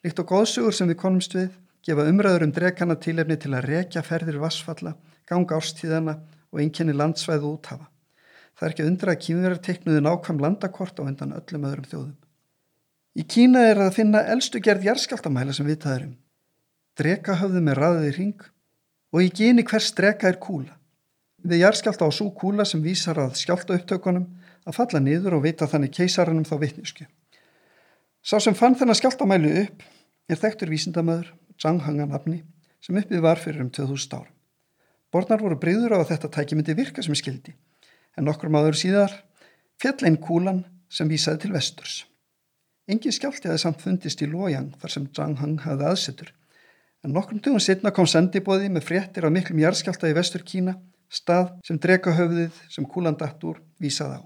Líkt 0.06 0.22
og 0.22 0.30
góðsugur 0.32 0.74
sem 0.74 0.90
við 0.90 1.02
konumst 1.02 1.38
við 1.38 1.52
gefa 1.88 2.08
umræður 2.12 2.44
um 2.48 2.52
drekana 2.52 2.98
tilefni 3.00 3.38
til 3.40 3.54
að 3.56 3.70
rekja 3.72 4.04
ferðir 4.04 4.42
vassfalla, 4.42 4.98
ganga 5.28 5.56
árstíðana 5.56 6.18
og 6.52 6.60
einkenni 6.62 6.96
landsvæðu 6.96 7.54
úthafa. 7.56 7.88
Það 8.58 8.68
er 8.68 8.74
ekki 8.74 8.88
undra 8.90 9.14
að 9.14 9.22
kýmverðar 9.24 9.62
teiknuði 9.64 10.04
nákvæm 10.04 10.42
landakort 10.44 11.00
á 11.00 11.04
undan 11.06 11.36
öllum 11.38 11.68
öðrum 11.70 11.88
þjóðum. 11.88 12.16
Í 13.18 13.24
Kína 13.26 13.64
er 13.72 13.80
að 13.82 13.96
finna 13.96 14.24
eldstu 14.34 14.60
gerð 14.62 14.88
jarðskjáltamæla 14.90 15.54
sem 15.56 15.66
við 15.66 15.80
taðurum. 15.86 16.16
Dreka 16.98 17.38
höfðu 17.40 17.62
með 17.66 17.80
raðið 17.80 18.08
í 18.10 18.16
ring 18.18 18.44
og 19.14 19.24
í 19.24 19.30
geni 19.40 19.64
hvers 19.66 19.92
dreka 19.98 20.28
er 20.30 20.40
kúla. 20.42 20.76
Við 21.46 21.64
jarðskjálta 21.64 22.10
á 22.10 22.12
svo 22.12 22.32
kúla 22.34 22.66
sem 22.66 22.82
vísar 22.84 23.22
að 23.22 23.38
skjálta 23.40 23.78
upptökunum 23.78 24.28
að 24.68 24.78
falla 24.78 25.02
niður 25.02 25.38
og 25.38 25.46
vita 25.46 25.70
þannig 25.70 25.94
keisarannum 25.96 26.46
þá 26.46 26.56
vittnisku. 26.62 27.08
Sá 28.26 28.42
sem 28.44 28.58
fann 28.58 28.76
þennan 28.76 28.98
skjáltamælu 28.98 29.54
upp 29.64 29.86
er 30.28 30.42
þekktur 30.42 30.74
vísindamöður, 30.74 31.30
Zhang 31.62 31.82
Hangan 31.86 32.14
afni, 32.16 32.42
sem 32.82 32.98
uppið 32.98 33.24
var 33.26 33.42
fyrir 33.42 33.64
um 33.66 33.72
2000 33.74 34.18
árum. 34.18 34.34
Bornar 35.12 35.42
voru 35.42 35.58
breyður 35.60 35.96
á 35.96 35.98
að 36.02 36.12
þetta 36.12 36.34
tæki 36.36 36.58
myndi 36.58 36.76
virka 36.78 37.04
sem 37.04 37.16
skildi, 37.18 37.56
en 38.18 38.28
nokkur 38.28 38.52
máður 38.54 38.78
síðar 38.78 39.14
fjall 39.82 39.98
einn 40.06 40.20
kúlan 40.22 40.66
sem 40.90 41.10
vísaði 41.10 41.46
til 41.46 41.54
vesturs. 41.56 41.96
Engi 42.88 43.12
skjálti 43.12 43.50
aðeins 43.50 43.66
samt 43.66 43.82
fundist 43.84 44.22
í 44.24 44.28
Lojang 44.32 44.76
þar 44.80 44.94
sem 44.94 45.08
Zhang 45.16 45.40
Hang 45.42 45.64
hafði 45.64 45.90
aðsetur, 45.90 46.30
en 47.04 47.16
nokkrum 47.16 47.42
tugum 47.44 47.64
setna 47.64 47.92
kom 47.96 48.08
sendibóði 48.08 48.70
með 48.72 48.88
fréttir 48.88 49.28
á 49.28 49.30
miklum 49.32 49.60
jarðskjálta 49.64 50.12
í 50.12 50.16
vestur 50.16 50.46
Kína 50.48 50.78
stað 51.12 51.54
sem 51.68 51.80
drekahöfðið 51.80 52.56
sem 52.72 52.88
kúlan 52.88 53.18
datt 53.20 53.44
úr 53.48 53.62
vísað 53.80 54.20
á. 54.20 54.22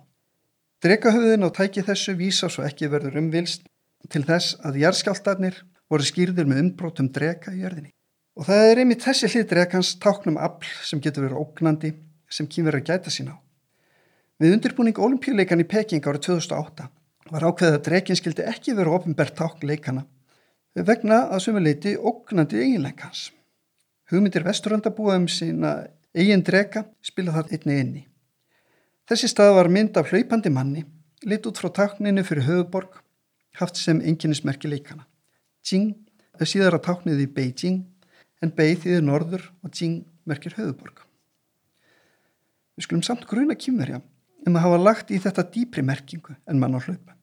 Drekahöfðin 0.82 1.46
á 1.46 1.50
tæki 1.54 1.84
þessu 1.86 2.16
vísa 2.18 2.50
svo 2.50 2.66
ekki 2.66 2.90
verður 2.90 3.20
umvilst 3.22 3.68
til 4.10 4.24
þess 4.26 4.58
að 4.66 4.80
jarðskjáltarnir 4.82 5.60
voru 5.92 6.08
skýrðir 6.08 6.48
með 6.48 6.64
umbrótum 6.66 7.10
dreka 7.12 7.52
í 7.52 7.62
jörðinni. 7.66 7.92
Og 8.40 8.48
það 8.48 8.70
er 8.70 8.82
einmitt 8.82 9.04
þessi 9.04 9.30
hlið 9.34 9.50
drekans 9.50 9.92
táknum 10.00 10.40
afl 10.40 10.72
sem 10.88 11.02
getur 11.04 11.28
verið 11.28 11.42
ógnandi 11.44 11.92
sem 12.32 12.48
að 12.48 12.84
gæta 12.88 13.12
sín 13.12 13.34
á. 13.34 13.36
Við 14.40 14.56
undirbúning 14.56 14.98
olimpíuleikan 14.98 15.62
í 15.62 15.68
Peking 15.68 16.02
árið 16.08 16.24
2008 16.32 16.88
var 17.32 17.44
ákveðið 17.46 17.76
að 17.76 17.84
drekin 17.86 18.18
skildi 18.18 18.48
ekki 18.48 18.74
verið 18.74 18.96
ofinbært 18.96 19.36
tákn 19.38 19.68
leikana 19.68 20.06
vegna 20.88 21.28
að 21.28 21.44
sumuleiti 21.46 21.98
ógnandi 22.00 22.62
eiginleikans. 22.64 23.30
Hugmyndir 24.10 24.48
vesturöndabúa 24.48 25.18
um 25.20 25.28
sína 25.28 25.76
Egin 26.12 26.44
drega 26.44 26.84
spila 27.04 27.32
þar 27.32 27.54
einni 27.56 27.78
inni. 27.80 28.02
Þessi 29.08 29.30
stað 29.32 29.54
var 29.56 29.70
mynd 29.72 29.96
af 30.00 30.10
hlaupandi 30.12 30.52
manni, 30.52 30.84
lit 31.24 31.46
út 31.48 31.60
frá 31.60 31.70
takninu 31.72 32.24
fyrir 32.28 32.48
höfuborg, 32.50 32.98
haft 33.60 33.80
sem 33.80 34.02
enginnismerki 34.02 34.68
leikana. 34.68 35.06
Jing 35.66 35.94
er 36.42 36.50
síðar 36.50 36.78
að 36.78 36.86
taknið 36.88 37.24
í 37.26 37.30
Beijing, 37.36 37.82
en 38.42 38.54
Bei 38.56 38.74
þýðir 38.74 39.06
norður 39.06 39.48
og 39.62 39.74
Jing 39.78 40.04
merkir 40.26 40.56
höfuborg. 40.58 41.04
Við 42.76 42.88
skulum 42.88 43.04
samt 43.06 43.28
gruna 43.30 43.58
kýmverja 43.58 44.02
um 44.48 44.56
að 44.58 44.66
hafa 44.66 44.80
lagt 44.82 45.12
í 45.14 45.20
þetta 45.22 45.46
dýpri 45.54 45.84
merkingu 45.86 46.34
en 46.50 46.62
mann 46.62 46.74
á 46.74 46.82
hlaupa. 46.82 47.14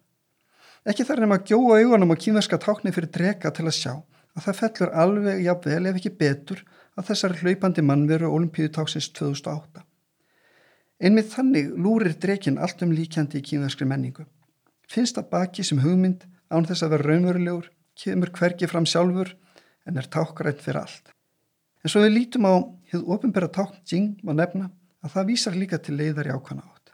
Ekki 0.88 1.04
þar 1.04 1.24
nefn 1.24 1.34
að 1.34 1.48
gjóa 1.50 1.80
augunum 1.82 2.14
á 2.14 2.16
kýmverska 2.22 2.60
takni 2.62 2.92
fyrir 2.94 3.10
drega 3.14 3.50
til 3.54 3.66
að 3.66 3.76
sjá 3.76 3.92
að 4.38 4.44
það 4.44 4.58
fellur 4.60 4.94
alveg 5.02 5.42
jafnvel 5.42 5.90
ef 5.90 5.98
ekki 5.98 6.14
betur 6.20 6.62
að 6.98 7.10
þessari 7.10 7.42
hlaupandi 7.42 7.84
mannveru 7.84 8.30
olimpíutáksins 8.36 9.10
2008. 9.18 9.82
Einmið 11.02 11.32
þannig 11.34 11.74
lúrir 11.78 12.14
drekin 12.18 12.58
allt 12.58 12.82
um 12.86 12.94
líkjandi 12.94 13.38
í 13.38 13.44
kýmverskri 13.50 13.86
menningu. 13.86 14.24
Finnst 14.88 15.18
að 15.18 15.28
baki 15.34 15.66
sem 15.66 15.82
hugmynd 15.82 16.24
án 16.50 16.66
þess 16.66 16.86
að 16.86 16.94
vera 16.94 17.10
raunverulegur, 17.10 17.68
kemur 17.98 18.32
hvergi 18.34 18.68
fram 18.70 18.86
sjálfur 18.86 19.34
en 19.86 19.98
er 19.98 20.08
tákrætt 20.08 20.62
fyrir 20.64 20.82
allt. 20.82 21.12
En 21.82 21.92
svo 21.92 22.02
við 22.04 22.14
lítum 22.16 22.48
á 22.48 22.54
hefðu 22.90 23.14
ofinbæra 23.14 23.50
tákn 23.52 23.82
Jing 23.86 24.18
má 24.22 24.34
nefna 24.34 24.70
að 25.04 25.14
það 25.14 25.30
vísar 25.30 25.58
líka 25.58 25.78
til 25.78 25.96
leiðar 25.98 26.30
í 26.30 26.34
ákvæmna 26.34 26.64
átt. 26.64 26.92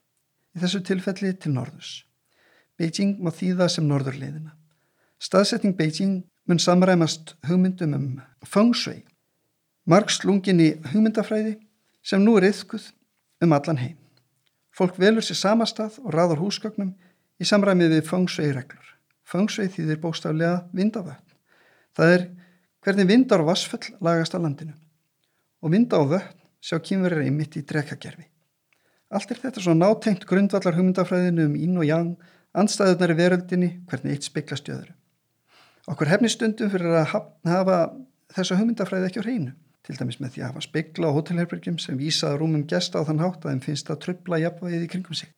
Í 0.54 0.62
þessu 0.62 0.82
tilfelli 0.84 1.32
til 1.38 1.54
norðus. 1.54 2.04
Beijing 2.78 3.18
má 3.22 3.30
þýða 3.30 3.68
sem 3.70 3.88
norðurleiðina. 3.88 4.54
Staðsetning 5.22 5.76
Beijing 5.78 6.22
mun 6.46 6.60
samræmast 6.60 7.36
hugmyndum 7.48 7.94
um 7.96 8.08
feng 8.44 8.74
shui 8.76 9.04
margslungin 9.88 10.62
í 10.64 10.70
hugmyndafræði 10.92 11.58
sem 12.04 12.22
nú 12.24 12.36
er 12.38 12.48
yfkuð 12.48 12.90
um 13.44 13.52
allan 13.56 13.80
heim. 13.80 13.98
Fólk 14.74 14.98
velur 14.98 15.24
sér 15.24 15.38
samastað 15.38 16.00
og 16.02 16.14
raður 16.16 16.42
húsgögnum 16.44 16.94
í 17.40 17.48
samræmið 17.48 17.98
við 17.98 18.08
fangsvei 18.08 18.50
reglur. 18.52 18.83
Fangsvei 19.24 19.70
þýðir 19.72 20.00
bóstaflega 20.02 20.64
vindavötn. 20.76 21.34
Það 21.96 22.14
er 22.14 22.24
hvernig 22.84 23.08
vindar 23.08 23.42
og 23.44 23.50
vassfell 23.52 23.94
lagast 24.04 24.36
á 24.36 24.38
landinu. 24.38 24.74
Og 25.64 25.72
vinda 25.72 26.00
og 26.02 26.12
vötn 26.12 26.40
sjá 26.64 26.78
kýmverið 26.80 27.26
einmitt 27.28 27.56
í 27.56 27.64
drekagerfi. 27.64 28.26
Allt 29.14 29.30
er 29.30 29.40
þetta 29.40 29.62
svo 29.62 29.74
nátengt 29.76 30.26
grundvallar 30.28 30.76
hugmyndafræðinu 30.76 31.48
um 31.48 31.56
ín 31.56 31.80
og 31.80 31.88
jang, 31.88 32.14
anstæðunar 32.56 33.12
í 33.14 33.18
veröldinni, 33.18 33.70
hvernig 33.88 34.16
eitt 34.16 34.28
speiklast 34.28 34.68
í 34.68 34.74
öðru. 34.74 34.94
Okkur 35.90 36.10
hefnistundum 36.10 36.72
fyrir 36.72 36.96
að 36.96 37.12
hafa 37.44 37.78
þessa 38.34 38.58
hugmyndafræði 38.58 39.10
ekki 39.10 39.22
á 39.22 39.26
hreinu 39.26 39.54
til 39.84 39.98
dæmis 39.98 40.16
með 40.16 40.34
því 40.34 40.42
að 40.42 40.50
hafa 40.50 40.62
speikla 40.64 41.10
á 41.12 41.14
hótelherbergjum 41.16 41.76
sem 41.82 41.98
vísaða 42.00 42.38
rúmum 42.40 42.64
gesta 42.68 43.02
á 43.04 43.06
þann 43.06 43.20
hátt 43.20 43.42
að 43.44 43.52
þeim 43.52 43.64
finnst 43.66 43.90
að 43.92 44.00
tröfla 44.06 44.40
jafnvægið 44.40 44.86
í 44.86 44.90
kringum 44.94 45.18
sig. 45.18 45.32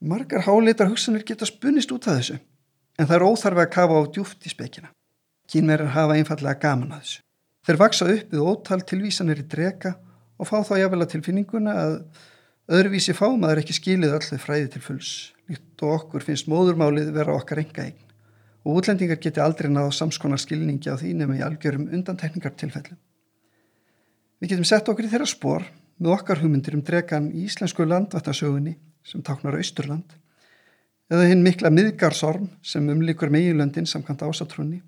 Margar 0.00 0.44
hálitar 0.46 0.88
hugsanir 0.88 1.24
geta 1.28 1.48
spunnist 1.48 1.92
út 1.92 2.08
af 2.08 2.16
þessu, 2.16 2.38
en 2.98 3.08
það 3.08 3.16
er 3.16 3.26
óþarfi 3.26 3.64
að 3.64 3.72
kafa 3.74 3.98
á 3.98 4.02
djúft 4.14 4.46
í 4.46 4.52
speikina. 4.52 4.90
Kínverðar 5.50 5.94
hafa 5.94 6.18
einfallega 6.18 6.60
gaman 6.62 6.94
að 6.94 7.02
þessu. 7.04 7.20
Þeir 7.64 7.80
vaksa 7.80 8.08
upp 8.12 8.32
við 8.32 8.44
ótal 8.44 8.80
tilvísanir 8.84 9.40
í 9.40 9.48
drega 9.48 9.94
og 10.38 10.48
fá 10.48 10.56
þá 10.66 10.74
jafnvel 10.82 11.04
að 11.04 11.12
tilfinninguna 11.14 11.74
að 11.80 11.94
öðruvísi 12.74 13.14
fámaður 13.16 13.62
ekki 13.62 13.76
skilið 13.76 14.16
allir 14.18 14.42
fræði 14.42 14.70
til 14.74 14.82
fulls. 14.84 15.12
Líkt 15.48 15.84
og 15.84 15.98
okkur 15.98 16.24
finnst 16.24 16.48
móðurmálið 16.48 17.12
vera 17.16 17.36
okkar 17.36 17.60
enga 17.64 17.88
eign 17.88 18.00
og 18.64 18.80
útlendingar 18.80 19.20
geti 19.20 19.42
aldrei 19.44 19.68
náð 19.68 19.90
samskonar 19.92 20.40
skilningi 20.40 20.88
á 20.88 20.96
því 20.96 21.10
nema 21.18 21.36
í 21.36 21.42
algjörum 21.44 21.90
undantekningartilfellum. 21.92 22.96
Við 24.40 24.54
getum 24.54 24.68
sett 24.68 24.88
okkur 24.88 25.04
í 25.04 25.10
þeirra 25.12 25.28
spór 25.28 25.66
með 26.00 26.14
okkar 26.16 26.40
hugmyndir 26.40 26.76
um 26.78 26.84
dregan 26.84 27.28
í 27.32 27.44
íslensku 27.44 27.84
landvættasögunni 27.84 28.78
sem 29.04 29.22
táknar 29.24 29.58
Austurland 29.60 30.16
eða 31.12 31.28
hinn 31.28 31.44
mikla 31.44 31.70
miðgarsorm 31.74 32.48
sem 32.62 32.88
umlikur 32.88 33.32
meginlöndin 33.32 33.88
samkvæmt 33.88 34.24
ásatrunni 34.24 34.82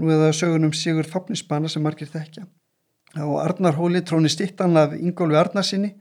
nú 0.00 0.08
eða 0.08 0.32
sögunum 0.32 0.72
Sigur 0.72 1.08
Fafnisbana 1.08 1.68
sem 1.68 1.82
margir 1.84 2.08
þekkja 2.08 2.46
á 3.20 3.24
Arnarhóli 3.44 4.02
tróni 4.06 4.30
stittan 4.30 4.76
af 4.76 4.94
Ingólfi 4.94 5.36
Arnarsinni 5.36 5.94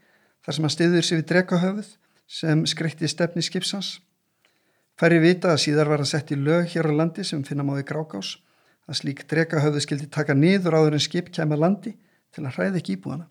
þar 0.45 0.55
sem 0.55 0.65
hann 0.65 0.75
stiður 0.75 1.05
sér 1.05 1.21
við 1.21 1.27
dregahöfuð 1.31 1.89
sem 2.29 2.61
skreitti 2.69 3.09
stefni 3.09 3.41
skipsans. 3.41 3.99
Færi 4.99 5.17
vita 5.23 5.53
að 5.53 5.63
síðar 5.63 5.89
var 5.89 6.03
að 6.03 6.11
setja 6.11 6.37
í 6.37 6.43
lög 6.43 6.69
hér 6.73 6.91
á 6.91 6.93
landi 6.93 7.25
sem 7.25 7.43
finna 7.47 7.65
máði 7.65 7.87
grákás 7.89 8.35
að 8.89 8.99
slík 9.01 9.25
drekahöfðu 9.31 9.81
skildi 9.85 10.09
taka 10.11 10.35
niður 10.37 10.77
áður 10.77 10.97
en 10.97 11.05
skip 11.05 11.31
kemur 11.33 11.61
landi 11.61 11.95
til 12.35 12.45
að 12.45 12.55
hræði 12.57 12.81
ekki 12.81 12.97
íbúana. 12.97 13.25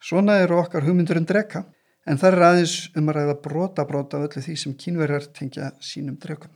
Svona 0.00 0.38
eru 0.44 0.60
okkar 0.62 0.86
hugmyndur 0.86 1.20
um 1.20 1.26
dreka 1.28 1.64
en 2.08 2.20
það 2.20 2.34
er 2.34 2.46
aðeins 2.48 2.76
um 2.96 3.10
að 3.10 3.18
ræða 3.18 3.34
brota 3.44 3.84
brota 3.88 4.22
öllu 4.24 4.42
því 4.44 4.56
sem 4.62 4.76
kínverjar 4.80 5.28
tengja 5.36 5.72
sínum 5.84 6.16
drekum. 6.20 6.52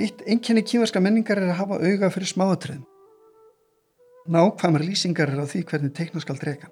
Eitt 0.00 0.22
einkenni 0.24 0.62
kývarska 0.64 1.00
menningar 1.02 1.36
er 1.36 1.50
að 1.52 1.58
hafa 1.58 1.76
auga 1.84 2.08
fyrir 2.14 2.30
smáatriðum. 2.30 2.84
Nákvæmar 4.32 4.84
lýsingar 4.86 5.28
er 5.28 5.42
á 5.42 5.46
því 5.48 5.60
hvernig 5.68 5.92
teikna 5.96 6.22
skal 6.24 6.38
drega. 6.40 6.70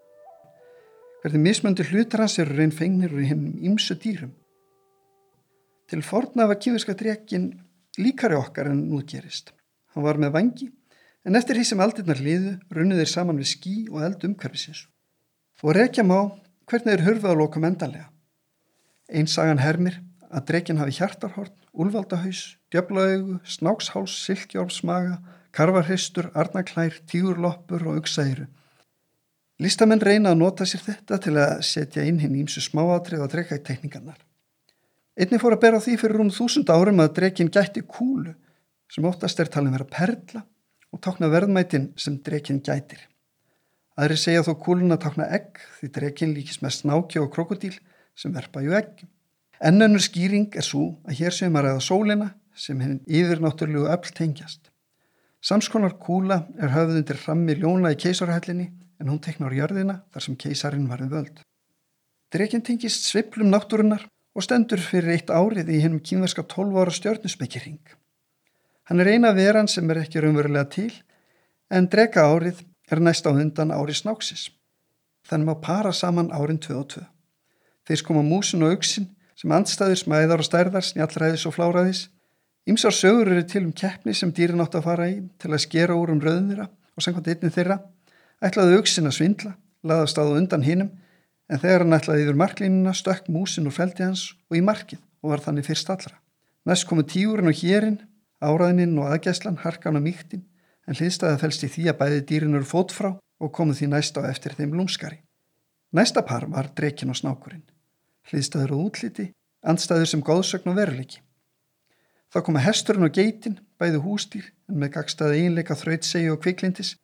Hvernig 1.21 1.43
mismöndu 1.45 1.85
hlutar 1.91 2.23
hans 2.25 2.39
eru 2.41 2.57
reyn 2.57 2.73
fengnir 2.73 3.13
úr 3.13 3.27
hennum 3.29 3.59
ymsu 3.69 3.99
dýrum. 4.01 4.33
Til 5.89 6.05
forna 6.07 6.47
var 6.49 6.61
kývarska 6.63 6.95
dregin 6.97 7.51
líkari 7.99 8.39
okkar 8.39 8.71
en 8.73 8.87
nú 8.89 9.03
gerist. 9.05 9.53
Hann 9.93 10.07
var 10.07 10.21
með 10.21 10.35
vangi, 10.39 10.69
en 11.27 11.37
eftir 11.37 11.59
því 11.59 11.69
sem 11.69 11.85
aldirnar 11.85 12.21
liðu 12.25 12.55
runnu 12.73 12.97
þeir 12.97 13.13
saman 13.13 13.41
við 13.41 13.53
skí 13.53 13.77
og 13.91 14.05
eld 14.09 14.25
umhverfisins. 14.25 14.87
Og 15.65 15.77
rekja 15.77 16.05
má 16.07 16.31
hvernig 16.69 16.95
þeir 16.95 17.07
hörfuð 17.11 17.35
á 17.35 17.41
lokum 17.43 17.69
endanlega. 17.69 18.09
Einsagan 19.09 19.61
hermir 19.61 20.01
að 20.29 20.47
dregin 20.53 20.81
hafi 20.81 20.97
hjartarhorn, 21.01 21.53
úlvaldahaus, 21.79 22.59
djöflaaugu, 22.73 23.39
snáksháls, 23.47 24.15
silkjórfsmaga, 24.27 25.19
karvarhistur, 25.55 26.31
arnaklær, 26.35 27.01
tíurloppur 27.07 27.87
og 27.87 28.01
auksæru. 28.01 28.47
Listamenn 29.59 30.03
reyna 30.03 30.33
að 30.35 30.43
nota 30.43 30.67
sér 30.69 30.85
þetta 30.85 31.19
til 31.23 31.35
að 31.39 31.53
setja 31.67 32.05
inn 32.07 32.21
hinn 32.23 32.37
ímsu 32.45 32.63
smáatrið 32.63 33.25
og 33.25 33.33
drega 33.33 33.59
í 33.59 33.65
tekningarnar. 33.67 34.19
Einni 35.19 35.41
fór 35.43 35.57
að 35.57 35.65
bera 35.65 35.81
því 35.83 35.97
fyrir 35.99 36.21
rúm 36.21 36.31
þúsund 36.31 36.71
árum 36.71 37.03
að 37.03 37.17
dregin 37.17 37.51
gætti 37.51 37.83
kúlu 37.83 38.37
sem 38.93 39.07
óttast 39.09 39.41
er 39.43 39.51
talin 39.51 39.75
vera 39.75 39.89
perla 39.91 40.45
og 40.95 41.03
tákna 41.03 41.31
verðmætin 41.33 41.91
sem 41.99 42.21
dregin 42.23 42.63
gætir. 42.63 43.01
Aðri 43.99 44.19
segja 44.23 44.45
þó 44.47 44.53
kúluna 44.63 44.99
tákna 45.03 45.27
egg 45.35 45.59
því 45.81 45.91
dregin 45.97 46.35
líkist 46.37 46.63
með 46.63 46.77
snáki 46.77 47.19
og 47.19 47.33
krokodíl 47.35 47.75
sem 48.15 48.35
verpa 48.35 48.63
ju 48.63 48.77
eggjum. 48.79 49.11
Ennönnur 49.59 50.03
skýring 50.03 50.53
er 50.55 50.63
svo 50.63 51.01
að 51.03 51.19
hér 51.19 51.35
séum 51.35 51.57
að 51.59 51.65
ræða 51.67 51.81
sólina 51.83 52.27
sem 52.55 52.79
henn 52.79 53.01
yfir 53.07 53.41
náttúrulegu 53.43 53.89
öll 53.91 54.13
tengjast. 54.15 54.71
Samskonar 55.43 55.97
kúla 55.99 56.45
er 56.59 56.71
höfð 56.75 57.01
undir 57.01 57.19
frammi 57.19 57.57
ljóna 57.59 57.91
í 57.95 57.99
keisarhællinni 57.99 58.69
en 59.03 59.11
hún 59.11 59.19
teknar 59.23 59.55
jörðina 59.55 60.01
þar 60.15 60.25
sem 60.25 60.37
keisarin 60.39 60.87
var 60.91 61.03
við 61.03 61.15
völd. 61.17 61.43
Drekinn 62.31 62.63
tengist 62.63 63.11
sviplum 63.11 63.51
náttúrunar 63.51 64.07
og 64.35 64.47
stendur 64.47 64.79
fyrir 64.79 65.17
eitt 65.17 65.31
árið 65.35 65.75
í 65.75 65.83
hennum 65.83 66.03
kínverska 66.07 66.47
12 66.47 66.79
ára 66.79 66.95
stjórnusbyggjaring. 66.95 67.83
Hann 68.87 69.03
er 69.03 69.11
eina 69.11 69.35
veran 69.35 69.69
sem 69.69 69.91
er 69.91 70.05
ekki 70.05 70.23
raunverulega 70.23 70.71
til 70.71 70.93
en 71.71 71.91
dreka 71.91 72.29
árið 72.31 72.63
er 72.91 73.03
næst 73.03 73.27
á 73.27 73.35
hundan 73.35 73.75
ári 73.75 73.95
snáksis. 73.95 74.53
Þannig 75.27 75.51
má 75.51 75.55
para 75.61 75.93
saman 75.93 76.31
árin 76.31 76.63
2 76.63 76.79
og 76.79 76.91
2. 76.95 77.07
Þeir 77.89 78.05
skoma 78.07 78.23
músin 78.23 78.63
og 78.63 78.77
auksin 78.77 79.11
sem 79.39 79.53
andstæður 79.55 80.01
smæðar 80.01 80.43
og 80.43 80.47
stærðar, 80.47 80.85
snjallræðis 80.85 81.47
og 81.47 81.55
fláræðis. 81.55 82.01
Ímsar 82.69 82.95
sögur 82.95 83.31
eru 83.31 83.45
til 83.47 83.65
um 83.69 83.73
keppni 83.73 84.15
sem 84.15 84.33
dýrin 84.35 84.61
átt 84.65 84.75
að 84.77 84.89
fara 84.89 85.07
í 85.09 85.21
til 85.39 85.53
að 85.53 85.63
skera 85.65 85.97
úr 85.97 86.11
um 86.13 86.23
rauðin 86.23 86.51
þeirra 86.51 86.67
og 86.69 87.05
samkvæmt 87.05 87.31
einni 87.33 87.53
þeirra 87.55 87.79
ætlaði 88.45 88.81
auksin 88.81 89.09
að 89.09 89.17
svindla, 89.19 89.53
laðast 89.87 90.19
áðu 90.19 90.41
undan 90.41 90.67
hinnum 90.67 90.91
en 91.49 91.63
þegar 91.63 91.85
hann 91.85 91.97
ætlaði 91.97 92.27
yfir 92.27 92.41
marklínuna 92.43 92.97
stökk 92.99 93.31
músin 93.33 93.71
úr 93.71 93.77
feldi 93.79 94.05
hans 94.05 94.27
og 94.51 94.59
í 94.59 94.65
markið 94.65 95.01
og 95.23 95.33
var 95.33 95.45
þannig 95.47 95.71
fyrst 95.71 95.95
allra. 95.95 96.19
Næst 96.67 96.89
komu 96.91 97.07
tíurinn 97.07 97.49
og 97.49 97.57
hérinn, 97.63 98.03
áraðininn 98.43 98.99
og 98.99 99.09
aðgæslan, 99.15 99.63
harkan 99.63 99.97
og 99.97 100.05
mýktin 100.05 100.45
en 100.89 100.99
hliðstæða 100.99 101.41
fælst 101.41 101.65
í 101.65 101.73
því 101.73 101.89
að 101.93 101.99
bæði 102.03 102.21
dýrin 102.29 102.59
eru 102.59 102.69
fótfrá 102.69 103.15
og 103.17 103.55
komu 103.55 103.73
því 103.73 103.95
næst 103.95 104.19
á 104.19 104.27
eftir 104.29 104.59
þeim 104.59 104.77
lúmskari. 104.77 105.23
Næsta 105.95 106.27
par 106.27 106.51
var 106.53 106.75
drekin 106.77 107.15
og 107.15 107.17
snákurinn 107.17 107.65
hliðstæður 108.29 108.75
og 108.77 108.85
útliti, 108.89 109.31
andstæður 109.65 110.13
sem 110.13 110.23
góðsögn 110.25 110.73
og 110.73 110.79
veruleiki. 110.79 111.23
Þá 112.29 112.39
koma 112.45 112.61
hesturinn 112.61 113.07
og 113.09 113.15
geitin, 113.17 113.57
bæði 113.81 114.03
hústýr, 114.05 114.49
en 114.69 114.81
með 114.83 114.95
gagstaði 114.99 115.45
einleika 115.47 115.77
þrautsegi 115.79 116.29
og 116.33 116.43
kviklindis. 116.45 116.95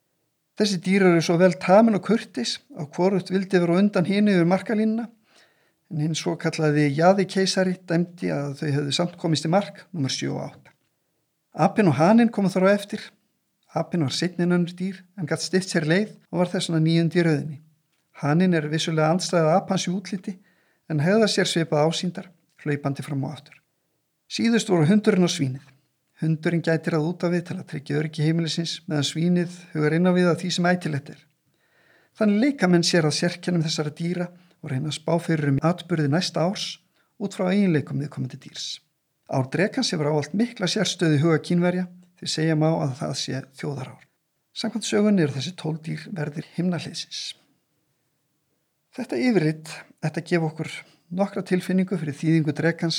Þessi 0.58 0.78
dýr 0.84 1.06
eru 1.08 1.22
svo 1.24 1.38
vel 1.40 1.54
tamin 1.58 1.96
og 1.96 2.04
kurtis 2.04 2.58
á 2.76 2.84
hvorutt 2.84 3.32
vildi 3.32 3.58
vera 3.58 3.78
undan 3.80 4.06
hínu 4.06 4.34
yfir 4.36 4.50
markalínuna, 4.50 5.08
en 5.90 6.04
hinn 6.04 6.18
svo 6.18 6.36
kallaði 6.40 6.90
Jaði 6.92 7.26
keisari 7.30 7.74
dæmdi 7.88 8.30
að 8.34 8.60
þau 8.60 8.68
hefðu 8.76 8.94
samt 8.98 9.18
komist 9.20 9.48
í 9.48 9.50
mark, 9.50 9.84
nr. 9.96 10.12
7 10.12 10.30
og 10.34 10.44
8. 10.44 10.72
Appin 11.64 11.88
og 11.88 11.98
Hanin 11.98 12.32
komu 12.34 12.50
þar 12.52 12.68
á 12.68 12.70
eftir. 12.74 13.02
Appin 13.74 14.04
var 14.04 14.14
sittnin 14.14 14.54
önnur 14.54 14.74
dýr 14.76 15.00
en 15.18 15.26
gatt 15.30 15.42
stift 15.42 15.72
sér 15.72 15.86
leið 15.88 16.12
og 16.30 16.42
var 16.42 16.50
þessuna 16.52 16.80
nýjund 16.82 17.16
í 17.16 17.24
rauðinni. 17.24 17.60
Hanin 18.22 18.54
er 18.54 18.68
vissulega 18.70 19.10
andstæðað 19.14 19.56
appans 19.56 19.86
í 19.88 19.94
útliti 19.94 20.34
en 20.90 21.02
hefða 21.04 21.28
sér 21.30 21.48
svipað 21.50 21.88
ásýndar, 21.88 22.30
hlaupandi 22.64 23.04
fram 23.04 23.24
og 23.24 23.36
aftur. 23.36 23.56
Síðust 24.28 24.70
voru 24.72 24.88
hundurinn 24.88 25.26
og 25.26 25.32
svínið. 25.32 25.64
Hundurinn 26.22 26.62
gætir 26.64 26.96
að 26.96 27.08
út 27.10 27.24
af 27.26 27.32
við 27.34 27.44
til 27.48 27.56
að 27.58 27.68
tryggja 27.72 27.98
öryggi 28.00 28.24
heimilisins 28.24 28.78
meðan 28.88 29.08
svínið 29.08 29.58
hugar 29.74 29.96
inn 29.96 30.08
á 30.08 30.12
við 30.14 30.30
að 30.30 30.40
því 30.42 30.50
sem 30.56 30.68
ætilegt 30.70 31.10
er. 31.14 31.20
Þannig 32.14 32.40
leika 32.44 32.70
menn 32.70 32.86
sér 32.86 33.08
að 33.08 33.18
sérkennum 33.18 33.64
þessara 33.66 33.92
dýra 33.98 34.30
og 34.62 34.70
reyna 34.70 34.92
að 34.92 34.98
spá 35.00 35.12
fyrir 35.20 35.50
um 35.50 35.60
atbyrði 35.66 36.12
næsta 36.12 36.46
árs 36.46 36.78
út 37.20 37.36
frá 37.36 37.50
eiginleikum 37.50 38.00
viðkomandi 38.00 38.38
dýrs. 38.40 38.78
Ár 39.28 39.48
drekans 39.50 39.90
hefur 39.92 40.12
ávalt 40.12 40.34
mikla 40.36 40.68
sérstöði 40.70 41.20
huga 41.22 41.40
kínverja 41.42 41.88
því 42.20 42.30
segja 42.30 42.56
má 42.58 42.68
að 42.70 42.96
það 43.00 43.14
sé 43.20 43.40
þjóðarár. 43.58 44.02
Samkvæmt 44.54 44.86
sögunni 44.86 45.24
er 45.24 45.32
þessi 45.34 45.54
tól 45.58 45.74
dýr 45.82 46.04
verðir 46.14 46.46
himnahleisins. 46.54 47.34
Þetta 48.94 49.18
yfirritt 49.18 49.72
ætti 50.04 50.20
að 50.20 50.30
gefa 50.30 50.48
okkur 50.50 50.70
nokkra 51.14 51.44
tilfinningu 51.46 51.98
fyrir 52.00 52.16
þýðingu 52.18 52.54
drekans, 52.56 52.98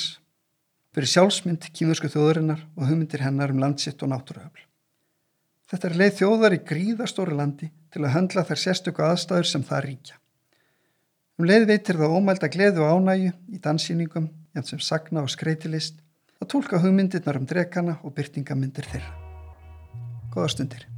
fyrir 0.94 1.10
sjálfsmynd 1.12 1.68
kýmursku 1.76 2.10
þjóðurinnar 2.12 2.62
og 2.76 2.88
hugmyndir 2.88 3.24
hennar 3.24 3.52
um 3.54 3.60
landsitt 3.62 4.02
og 4.02 4.12
náttúruöfl. 4.12 4.64
Þetta 5.66 5.88
er 5.88 5.98
leið 6.00 6.14
þjóðar 6.20 6.54
í 6.54 6.62
gríðastóri 6.70 7.36
landi 7.36 7.70
til 7.90 8.04
að 8.04 8.14
höndla 8.14 8.46
þær 8.46 8.62
sérstöku 8.62 9.02
aðstæður 9.02 9.50
sem 9.50 9.66
það 9.66 9.84
ríkja. 9.88 10.18
Um 11.36 11.48
leið 11.50 11.68
veitir 11.68 12.00
það 12.00 12.16
ómælda 12.16 12.50
gleðu 12.54 12.86
og 12.86 12.96
ánægu 12.96 13.32
í 13.52 13.60
dansýningum, 13.60 14.30
jæmt 14.56 14.72
sem 14.72 14.80
sagna 14.80 15.26
og 15.26 15.32
skreitilist, 15.34 16.00
að 16.40 16.52
tólka 16.54 16.80
hugmyndirnar 16.80 17.42
um 17.42 17.48
drekana 17.50 18.00
og 18.02 18.16
byrtingamyndir 18.16 18.88
þeirra. 18.94 19.16
Góða 20.32 20.52
stundir. 20.54 20.95